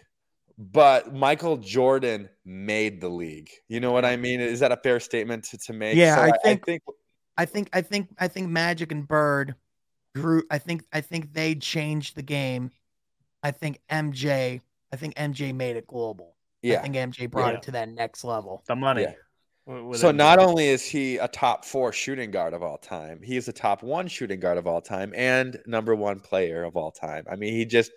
[0.58, 3.50] but Michael Jordan made the league.
[3.68, 4.40] You know what I mean?
[4.40, 5.96] Is that a fair statement to, to make?
[5.96, 6.82] Yeah, so I, think, I think
[7.36, 9.54] I think I think I think Magic and Bird
[10.14, 12.70] grew I think I think they changed the game.
[13.42, 14.60] I think MJ
[14.92, 16.36] I think MJ made it global.
[16.62, 16.78] Yeah.
[16.78, 17.58] I think MJ brought yeah.
[17.58, 18.62] it to that next level.
[18.66, 19.02] The money.
[19.02, 19.14] Yeah.
[19.94, 23.46] So not only is he a top four shooting guard of all time, he is
[23.46, 27.24] a top one shooting guard of all time and number one player of all time.
[27.30, 27.92] I mean, he just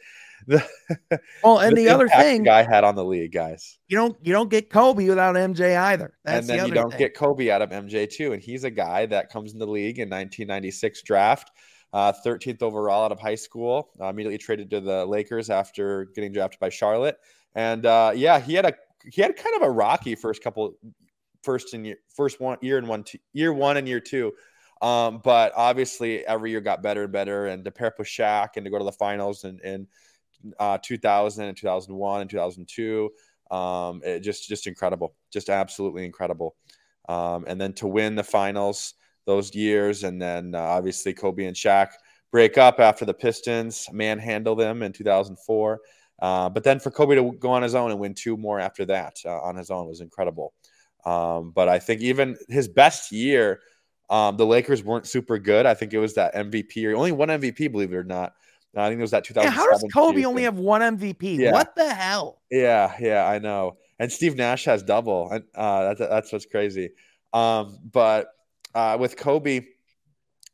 [0.47, 0.67] the
[1.43, 3.77] well, and the, the other thing guy had on the league, guys.
[3.87, 6.13] You don't you don't get Kobe without MJ either.
[6.23, 6.99] That's and then the you don't thing.
[6.99, 8.33] get Kobe out of MJ too.
[8.33, 11.51] And he's a guy that comes in the league in 1996 draft,
[11.93, 13.89] uh, 13th overall out of high school.
[13.99, 17.17] Uh, immediately traded to the Lakers after getting drafted by Charlotte.
[17.55, 18.73] And uh, yeah, he had a
[19.11, 20.75] he had kind of a rocky first couple
[21.43, 24.33] first and year, first one year and one two, year one and year two.
[24.81, 27.47] Um, but obviously every year got better and better.
[27.47, 29.87] And to pair up with Shaq and to go to the finals and in
[30.59, 33.09] uh, 2000 and 2001 and 2002,
[33.51, 36.55] um, it just just incredible, just absolutely incredible.
[37.07, 41.55] Um, and then to win the finals those years, and then uh, obviously Kobe and
[41.55, 41.89] Shaq
[42.31, 45.79] break up after the Pistons manhandle them in 2004.
[46.21, 48.86] Uh, but then for Kobe to go on his own and win two more after
[48.86, 50.53] that uh, on his own was incredible.
[51.05, 53.61] Um, but I think even his best year,
[54.09, 55.65] um, the Lakers weren't super good.
[55.65, 58.33] I think it was that MVP or only one MVP, believe it or not.
[58.76, 59.47] I think it was that 2000.
[59.47, 60.30] Yeah, how does Kobe season.
[60.30, 61.38] only have one MVP?
[61.38, 61.51] Yeah.
[61.51, 62.41] What the hell?
[62.51, 63.78] Yeah, yeah, I know.
[63.99, 65.30] And Steve Nash has double.
[65.32, 66.89] And uh, that's that's what's crazy.
[67.34, 68.28] Um, but
[68.73, 69.65] uh, with Kobe,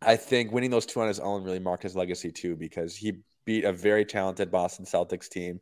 [0.01, 3.19] I think winning those two on his own really marked his legacy too, because he
[3.45, 5.59] beat a very talented Boston Celtics team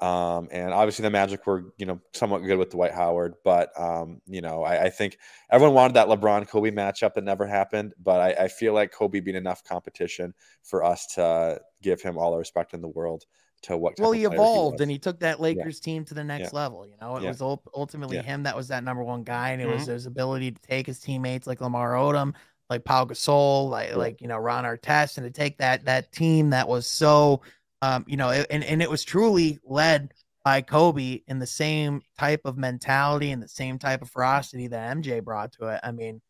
[0.00, 4.22] um, and obviously the Magic were, you know, somewhat good with Dwight Howard, but um,
[4.26, 5.18] you know, I, I, think
[5.50, 7.92] everyone wanted that LeBron Kobe matchup that never happened.
[8.02, 10.32] But I, I, feel like Kobe beat enough competition
[10.62, 13.24] for us to give him all the respect in the world
[13.62, 13.94] to what.
[13.98, 15.92] Well, he evolved he and he took that Lakers yeah.
[15.92, 16.58] team to the next yeah.
[16.58, 16.86] level.
[16.86, 17.28] You know, it yeah.
[17.28, 19.78] was ultimately him that was that number one guy, and it mm-hmm.
[19.78, 22.34] was his ability to take his teammates like Lamar Odom,
[22.68, 26.50] like Paul Gasol, like like you know Ron Artest, and to take that that team
[26.50, 27.42] that was so
[27.82, 30.12] um, you know, and, and it was truly led
[30.44, 34.96] by Kobe in the same type of mentality and the same type of ferocity that
[34.96, 35.80] MJ brought to it.
[35.82, 36.20] I mean,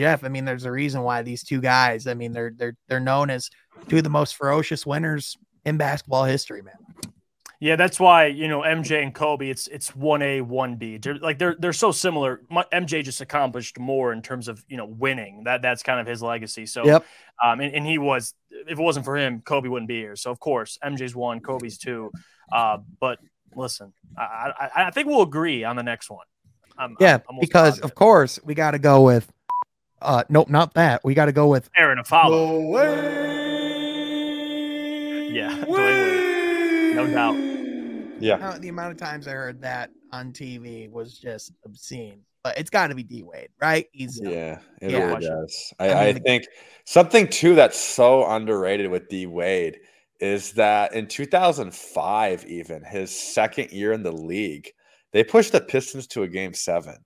[0.00, 3.00] Jeff, I mean, there's a reason why these two guys, I mean, they're they're they're
[3.00, 3.50] known as
[3.88, 5.36] two of the most ferocious winners
[5.66, 6.74] in basketball history, man.
[7.60, 9.50] Yeah, that's why you know MJ and Kobe.
[9.50, 10.98] It's it's one A, one B.
[11.20, 12.40] Like they're they're so similar.
[12.50, 15.44] MJ just accomplished more in terms of you know winning.
[15.44, 16.64] That that's kind of his legacy.
[16.64, 17.04] So, yep.
[17.44, 20.16] Um, and, and he was if it wasn't for him, Kobe wouldn't be here.
[20.16, 22.10] So of course MJ's one, Kobe's two.
[22.50, 23.18] Uh, but
[23.54, 26.24] listen, I, I, I think we'll agree on the next one.
[26.78, 27.84] I'm, yeah, I'm because positive.
[27.84, 29.30] of course we got to go with.
[30.02, 31.04] Uh, nope, not that.
[31.04, 32.60] We got to go with Arron Afflalo.
[35.32, 35.54] Yeah,
[36.94, 37.36] no doubt.
[38.20, 38.58] Yeah.
[38.58, 42.20] the amount of times I heard that on TV was just obscene.
[42.42, 43.86] But it's got to be D Wade, right?
[43.92, 45.04] He's yeah, it yeah.
[45.04, 45.74] really does.
[45.78, 46.46] I, I, mean, I the, think
[46.84, 49.78] something too that's so underrated with D Wade
[50.20, 54.70] is that in 2005, even his second year in the league,
[55.12, 56.96] they pushed the Pistons to a game seven.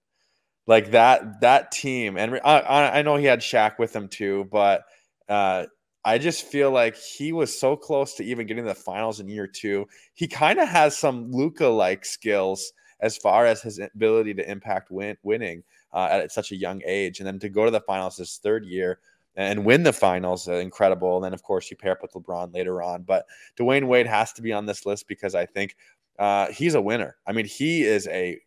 [0.67, 4.85] Like that, that team, and I, I know he had Shaq with him too, but
[5.29, 5.67] uh,
[6.05, 9.47] I just feel like he was so close to even getting the finals in year
[9.47, 9.87] two.
[10.15, 14.91] He kind of has some Luka like skills as far as his ability to impact
[14.91, 15.63] win- winning
[15.93, 17.21] uh, at such a young age.
[17.21, 19.01] And then to go to the finals his third year
[19.37, 21.17] and win the finals, uh, incredible.
[21.17, 23.03] And then, of course, you pair up with LeBron later on.
[23.03, 23.27] But
[23.59, 25.77] Dwyane Wade has to be on this list because I think
[26.19, 27.17] uh, he's a winner.
[27.27, 28.39] I mean, he is a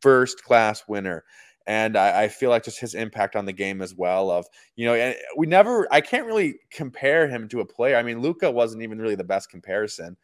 [0.00, 1.24] first class winner
[1.68, 4.30] and I, I, feel like just his impact on the game as well.
[4.30, 7.96] Of you know, and we never, I can't really compare him to a player.
[7.96, 10.16] I mean, Luka wasn't even really the best comparison,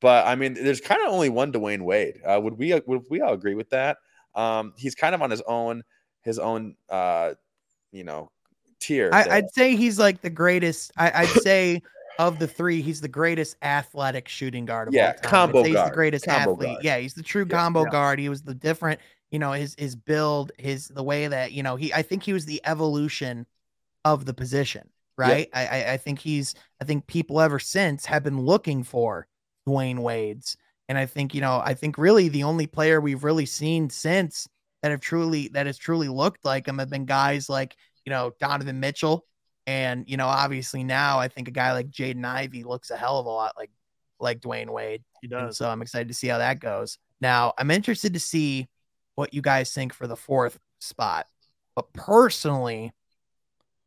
[0.00, 2.20] but I mean, there's kind of only one Dwyane Wade.
[2.26, 3.98] Uh, would we would we all agree with that?
[4.34, 5.84] Um, he's kind of on his own,
[6.22, 7.34] his own, uh,
[7.92, 8.32] you know,
[8.80, 9.10] tier.
[9.12, 10.90] I, would say he's like the greatest.
[10.96, 11.80] I, would say.
[12.18, 15.22] of the three, he's the greatest athletic shooting guard of yeah, all time.
[15.22, 15.92] combo he's guard.
[15.92, 16.68] the greatest combo athlete.
[16.70, 16.84] Guard.
[16.84, 17.90] Yeah, he's the true yeah, combo yeah.
[17.90, 18.18] guard.
[18.18, 18.98] He was the different
[19.30, 22.32] you know his his build his the way that you know he i think he
[22.32, 23.46] was the evolution
[24.04, 25.70] of the position right yep.
[25.72, 29.26] I, I think he's i think people ever since have been looking for
[29.68, 30.56] dwyane wade's
[30.88, 34.48] and i think you know i think really the only player we've really seen since
[34.82, 38.32] that have truly that has truly looked like him have been guys like you know
[38.40, 39.26] donovan mitchell
[39.66, 43.18] and you know obviously now i think a guy like jaden ivey looks a hell
[43.18, 43.70] of a lot like
[44.20, 45.02] like Dwyane Wade.
[45.20, 45.56] He And does.
[45.56, 46.98] so I'm excited to see how that goes.
[47.20, 48.68] Now, I'm interested to see
[49.18, 51.26] what you guys think for the fourth spot.
[51.74, 52.92] But personally,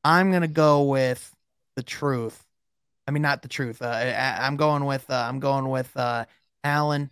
[0.03, 1.33] I'm going to go with
[1.77, 2.45] the truth.
[3.07, 3.81] I mean, not the truth.
[3.81, 6.25] Uh, I, I'm going with uh, I'm going with uh,
[6.65, 7.11] Allen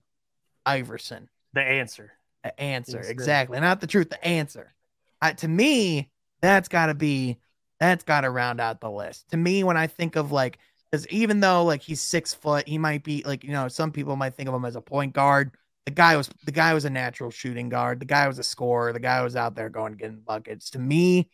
[0.66, 1.30] Iverson.
[1.54, 2.12] The answer.
[2.44, 3.12] The answer Yes, sir.
[3.14, 4.10] exactly, not the truth.
[4.10, 4.74] The answer.
[5.22, 6.10] Uh, to me,
[6.42, 7.38] that's got to be
[7.80, 9.30] that's got to round out the list.
[9.30, 10.60] To me, when I think of like,
[10.92, 14.18] because even though like he's six foot, he might be like you know some people
[14.18, 15.52] might think of him as a point guard.
[15.90, 18.00] The guy was the guy was a natural shooting guard.
[18.00, 18.94] The guy was a scorer.
[18.94, 20.70] The guy was out there going getting buckets.
[20.72, 21.32] To me,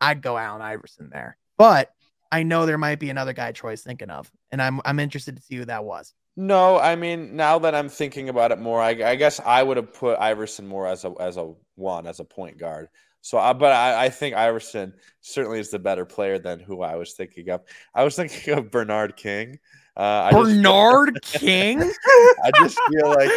[0.00, 1.36] I'd go Allen Iverson there.
[1.58, 1.92] But
[2.32, 5.42] I know there might be another guy Troy's thinking of, and I'm I'm interested to
[5.42, 6.14] see who that was.
[6.36, 9.76] No, I mean now that I'm thinking about it more, I, I guess I would
[9.76, 12.88] have put Iverson more as a as a one as a point guard.
[13.20, 16.94] So, I, but I, I think Iverson certainly is the better player than who I
[16.94, 17.60] was thinking of.
[17.94, 19.58] I was thinking of Bernard King.
[19.98, 21.80] Uh, I just- Bernard King.
[21.82, 23.30] I just feel like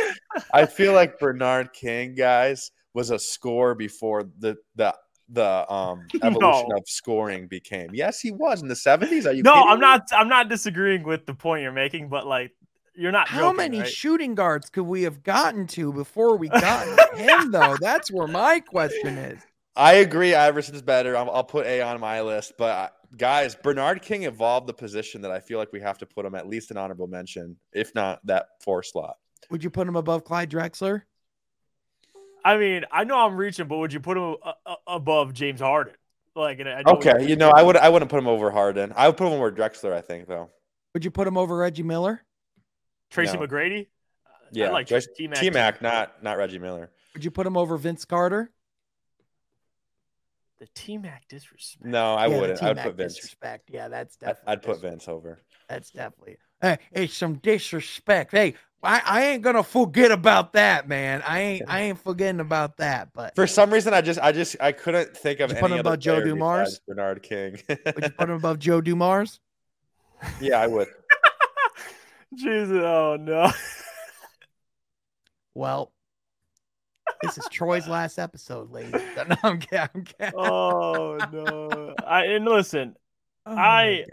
[0.53, 4.95] I feel like Bernard King, guys, was a scorer before the the
[5.29, 6.77] the um evolution No.
[6.77, 7.89] of scoring became.
[7.93, 9.25] Yes, he was in the seventies.
[9.25, 9.43] Are you?
[9.43, 9.81] No, I'm me?
[9.81, 10.07] not.
[10.11, 12.51] I'm not disagreeing with the point you're making, but like,
[12.95, 13.27] you're not.
[13.27, 13.87] How joking, many right?
[13.89, 16.85] shooting guards could we have gotten to before we got
[17.17, 17.75] him, though?
[17.79, 19.41] That's where my question is.
[19.75, 20.35] I agree.
[20.35, 21.15] Iverson's better.
[21.17, 22.53] I'll, I'll put A on my list.
[22.57, 26.25] But guys, Bernard King evolved the position that I feel like we have to put
[26.25, 29.17] him at least an honorable mention, if not that four slot.
[29.49, 31.03] Would you put him above Clyde Drexler?
[32.43, 35.59] I mean, I know I'm reaching, but would you put him uh, uh, above James
[35.59, 35.93] Harden?
[36.35, 38.93] Like, I Okay, you know, I would I wouldn't put him over Harden.
[38.95, 39.93] I would put him over Drexler.
[39.93, 40.49] I think though.
[40.93, 42.23] Would you put him over Reggie Miller?
[43.09, 43.45] Tracy No.
[43.45, 43.87] McGrady.
[44.51, 46.89] Yeah, I like Tracy- T Mac, not not Reggie Miller.
[47.13, 48.49] Would you put him over Vince Carter?
[50.61, 51.83] The T Mac disrespect.
[51.83, 52.61] No, I Yeah, wouldn't.
[52.61, 53.15] I would T-Mac put Vince.
[53.15, 53.71] Disrespect.
[53.73, 54.43] Yeah, that's definitely.
[54.53, 55.39] I'd put Vince over.
[55.67, 56.37] That's definitely.
[56.61, 58.31] Hey, it's some disrespect.
[58.31, 58.53] Hey,
[58.83, 61.23] I, I ain't gonna forget about that, man.
[61.25, 63.09] I ain't I ain't forgetting about that.
[63.11, 65.67] But For some reason, I just I just I couldn't think of Would you any
[65.67, 66.79] put him above Joe Dumars?
[66.87, 67.59] Bernard King.
[67.67, 69.39] would you put him above Joe Dumars?
[70.39, 70.89] yeah, I would.
[72.35, 73.51] Jesus, oh no.
[75.55, 75.91] Well,
[77.23, 79.01] this is Troy's last episode, ladies.
[79.27, 79.89] No, I'm kidding.
[79.93, 80.33] I'm kidding.
[80.35, 81.95] oh no.
[82.05, 82.95] I and listen,
[83.45, 84.05] Oh, I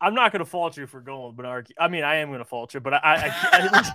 [0.00, 1.72] I'm not gonna fault you for going with Bernard.
[1.78, 3.94] I mean, I am gonna fault you, but I, I, I,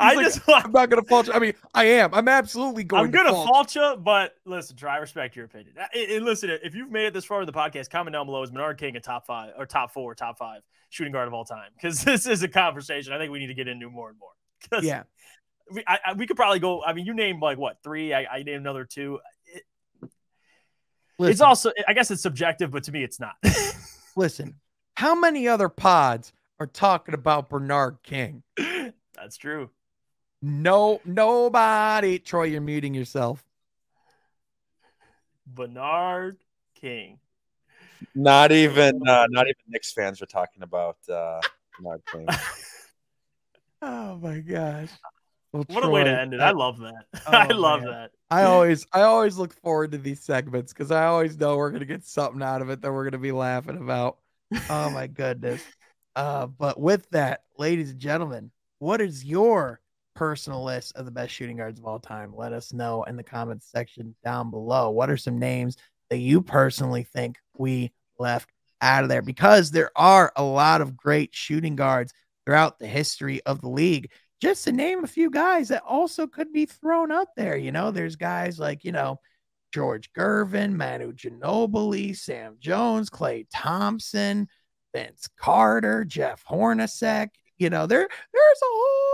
[0.00, 1.32] I like, just I'm not gonna fault you.
[1.32, 2.14] I mean, I am.
[2.14, 3.04] I'm absolutely going.
[3.04, 3.48] I'm to gonna fault.
[3.48, 5.74] fault you, but listen, try respect your opinion.
[5.78, 8.42] Uh, And- listen, if you've made it this far in the podcast, comment down below
[8.42, 11.44] is Bernard King a top five or top four, top five shooting guard of all
[11.44, 11.70] time?
[11.74, 14.30] Because this is a conversation I think we need to get into more and more.
[14.82, 15.04] Yeah,
[15.70, 16.82] we, I, I- we could probably go.
[16.82, 18.12] I mean, you named like what three?
[18.14, 19.20] I, I named another two.
[19.46, 20.10] It-
[21.18, 23.34] it's also, I guess it's subjective, but to me, it's not.
[24.16, 24.54] listen.
[24.96, 28.42] How many other pods are talking about Bernard King?
[29.14, 29.68] That's true.
[30.42, 32.18] No, nobody.
[32.18, 33.44] Troy, you're muting yourself.
[35.46, 36.38] Bernard
[36.74, 37.18] King.
[38.14, 41.40] Not even uh, not even Knicks fans are talking about uh,
[41.78, 42.26] Bernard King.
[43.82, 44.90] Oh my gosh.
[45.54, 46.40] Well, What a way to end it.
[46.40, 47.06] I- I love that.
[47.26, 47.88] I Oh, love man.
[47.88, 48.10] that.
[48.30, 51.86] I always I always look forward to these segments because I always know we're gonna
[51.86, 54.18] get something out of it that we're gonna be laughing about.
[54.68, 55.62] Oh my goodness.
[56.14, 59.80] Uh, but with that, ladies and gentlemen, what is your
[60.20, 62.36] personal list of the best shooting guards of all time?
[62.36, 64.90] Let us know in the comments section down below.
[64.90, 65.78] What are some names
[66.10, 68.50] that you personally think we left
[68.82, 69.22] out of there?
[69.22, 72.12] Because there are a lot of great shooting guards
[72.44, 74.10] throughout the history of the league
[74.42, 77.56] just to name a few guys that also could be thrown up there.
[77.56, 79.20] You know, there's guys like, you know,
[79.72, 84.48] George Gervin, Manu Ginobili, Sam Jones, Klay Thompson,
[84.94, 87.28] Vince Carter, Jeff Hornacek.
[87.56, 89.09] You know, there there's a whole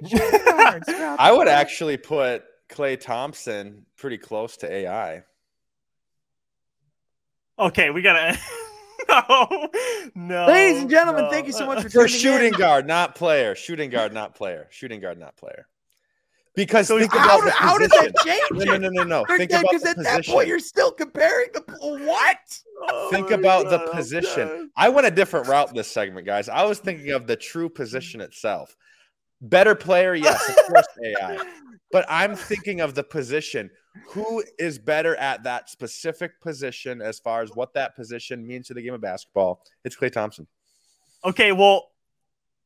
[0.00, 0.88] great shooting guards.
[1.18, 1.48] I would league.
[1.48, 5.22] actually put Klay Thompson pretty close to AI.
[7.58, 8.38] Okay, we gotta.
[9.08, 9.68] no,
[10.14, 10.46] no.
[10.46, 11.30] Ladies and gentlemen, no.
[11.30, 12.58] thank you so much for For shooting in.
[12.58, 13.54] guard, not player.
[13.54, 14.66] Shooting guard, not player.
[14.70, 15.68] Shooting guard, not player.
[16.56, 18.12] Because So think How, about the how does position.
[18.24, 19.36] that change No, no, no, no, no.
[19.36, 21.62] Think about Because the at that point, you're still comparing the
[22.06, 22.60] what?
[22.88, 24.48] Oh Think my about the God, I'm position.
[24.48, 24.70] done.
[24.76, 26.48] I went a different route this segment, guys.
[26.48, 28.76] I was thinking of the true position itself.
[29.44, 31.38] Better player, yes, of course, AI.
[31.92, 33.70] But I'm thinking of the position.
[34.08, 38.74] Who is better at that specific position as far as what that position means to
[38.74, 39.62] the game of basketball?
[39.84, 40.46] It's Klay Thompson.
[41.24, 41.90] Okay, well,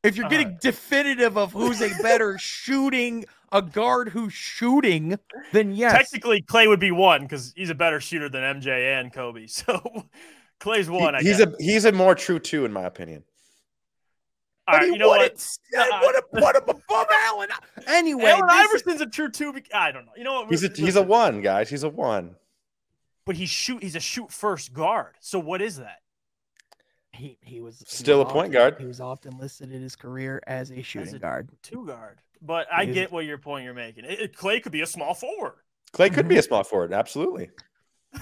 [0.03, 0.61] If you're getting right.
[0.61, 5.19] definitive of who's a better shooting, a guard who's shooting,
[5.51, 5.91] then yes.
[5.93, 9.45] technically Klay would be one because he's a better shooter than MJ and Kobe.
[9.47, 10.05] So
[10.59, 11.13] Klay's one.
[11.15, 11.47] I He- he's guess.
[11.47, 13.23] a he's a more true two in my opinion.
[14.71, 15.19] All right, But he you know what?
[15.21, 17.49] wouldn't st- Uh, would have put him above Allen.
[17.87, 19.51] Anyway, Allen this is- Iverson's a true two.
[19.53, 20.11] bec- I don't know.
[20.15, 20.49] You know what?
[20.49, 21.69] He's a he's a one, guys.
[21.69, 22.35] He's a one.
[23.25, 23.81] but he's shoot.
[23.81, 25.15] He's a shoot first guard.
[25.19, 25.99] So what is that?
[27.11, 28.75] he, he was he Still was a point often- guard.
[28.79, 31.49] He was often listed in his career as a shooting a- guard.
[31.63, 32.19] Two guard.
[32.41, 34.05] But I He's- get what your point you're making.
[34.05, 35.55] It, it- Klay could be a small forward.
[35.93, 37.49] Klay could be a small forward, absolutely.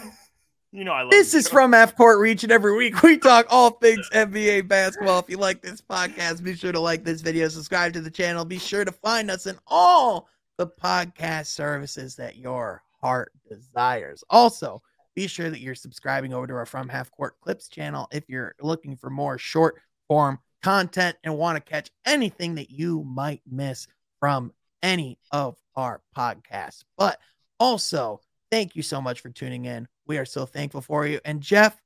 [0.71, 3.17] You know, I love This you, is from F Court Reach, and every week we
[3.17, 5.19] talk all things NBA basketball.
[5.19, 8.43] If you like this podcast, be sure to like this video, subscribe to the channel.
[8.43, 14.23] Be sure to find us in all the podcast services that your heart desires.
[14.29, 14.81] Also,
[15.15, 18.53] be sure that you're subscribing over to our From Half Court Clips channel if you're
[18.61, 23.87] looking for more short form content and want to catch anything that you might miss
[24.19, 24.51] from
[24.83, 26.83] any of our podcasts.
[26.97, 27.19] But
[27.59, 28.19] also,
[28.51, 29.87] thank you so much for tuning in.
[30.07, 31.19] We are so thankful for you.
[31.25, 31.79] And Jeff,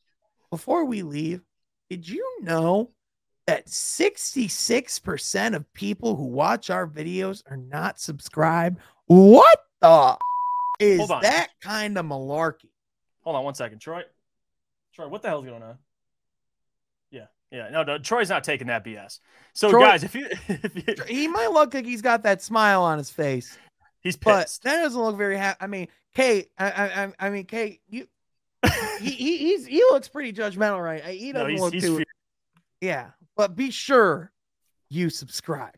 [0.49, 1.41] before we leave,
[1.89, 2.91] did you know
[3.47, 8.79] that 66% of people who watch our videos are not subscribed?
[9.07, 10.17] What the
[10.79, 12.69] is that kind of malarkey?
[13.23, 14.03] Hold on one second, Troy.
[14.93, 15.77] Troy, what the hell's going on?
[17.11, 17.69] Yeah, yeah.
[17.69, 19.19] No, no Troy's not taking that BS.
[19.53, 22.83] So, Troy- guys, if you, if you He might look like he's got that smile
[22.83, 23.57] on his face,
[24.01, 25.57] he's but that doesn't look very happy.
[25.61, 28.07] I mean, Kate, I, I, I- mean, Kate, you,
[28.99, 31.03] he, he, he's, he looks pretty judgmental, right?
[31.03, 32.03] He doesn't he's, look he's too,
[32.79, 33.11] yeah.
[33.35, 34.31] But be sure
[34.89, 35.75] you subscribe.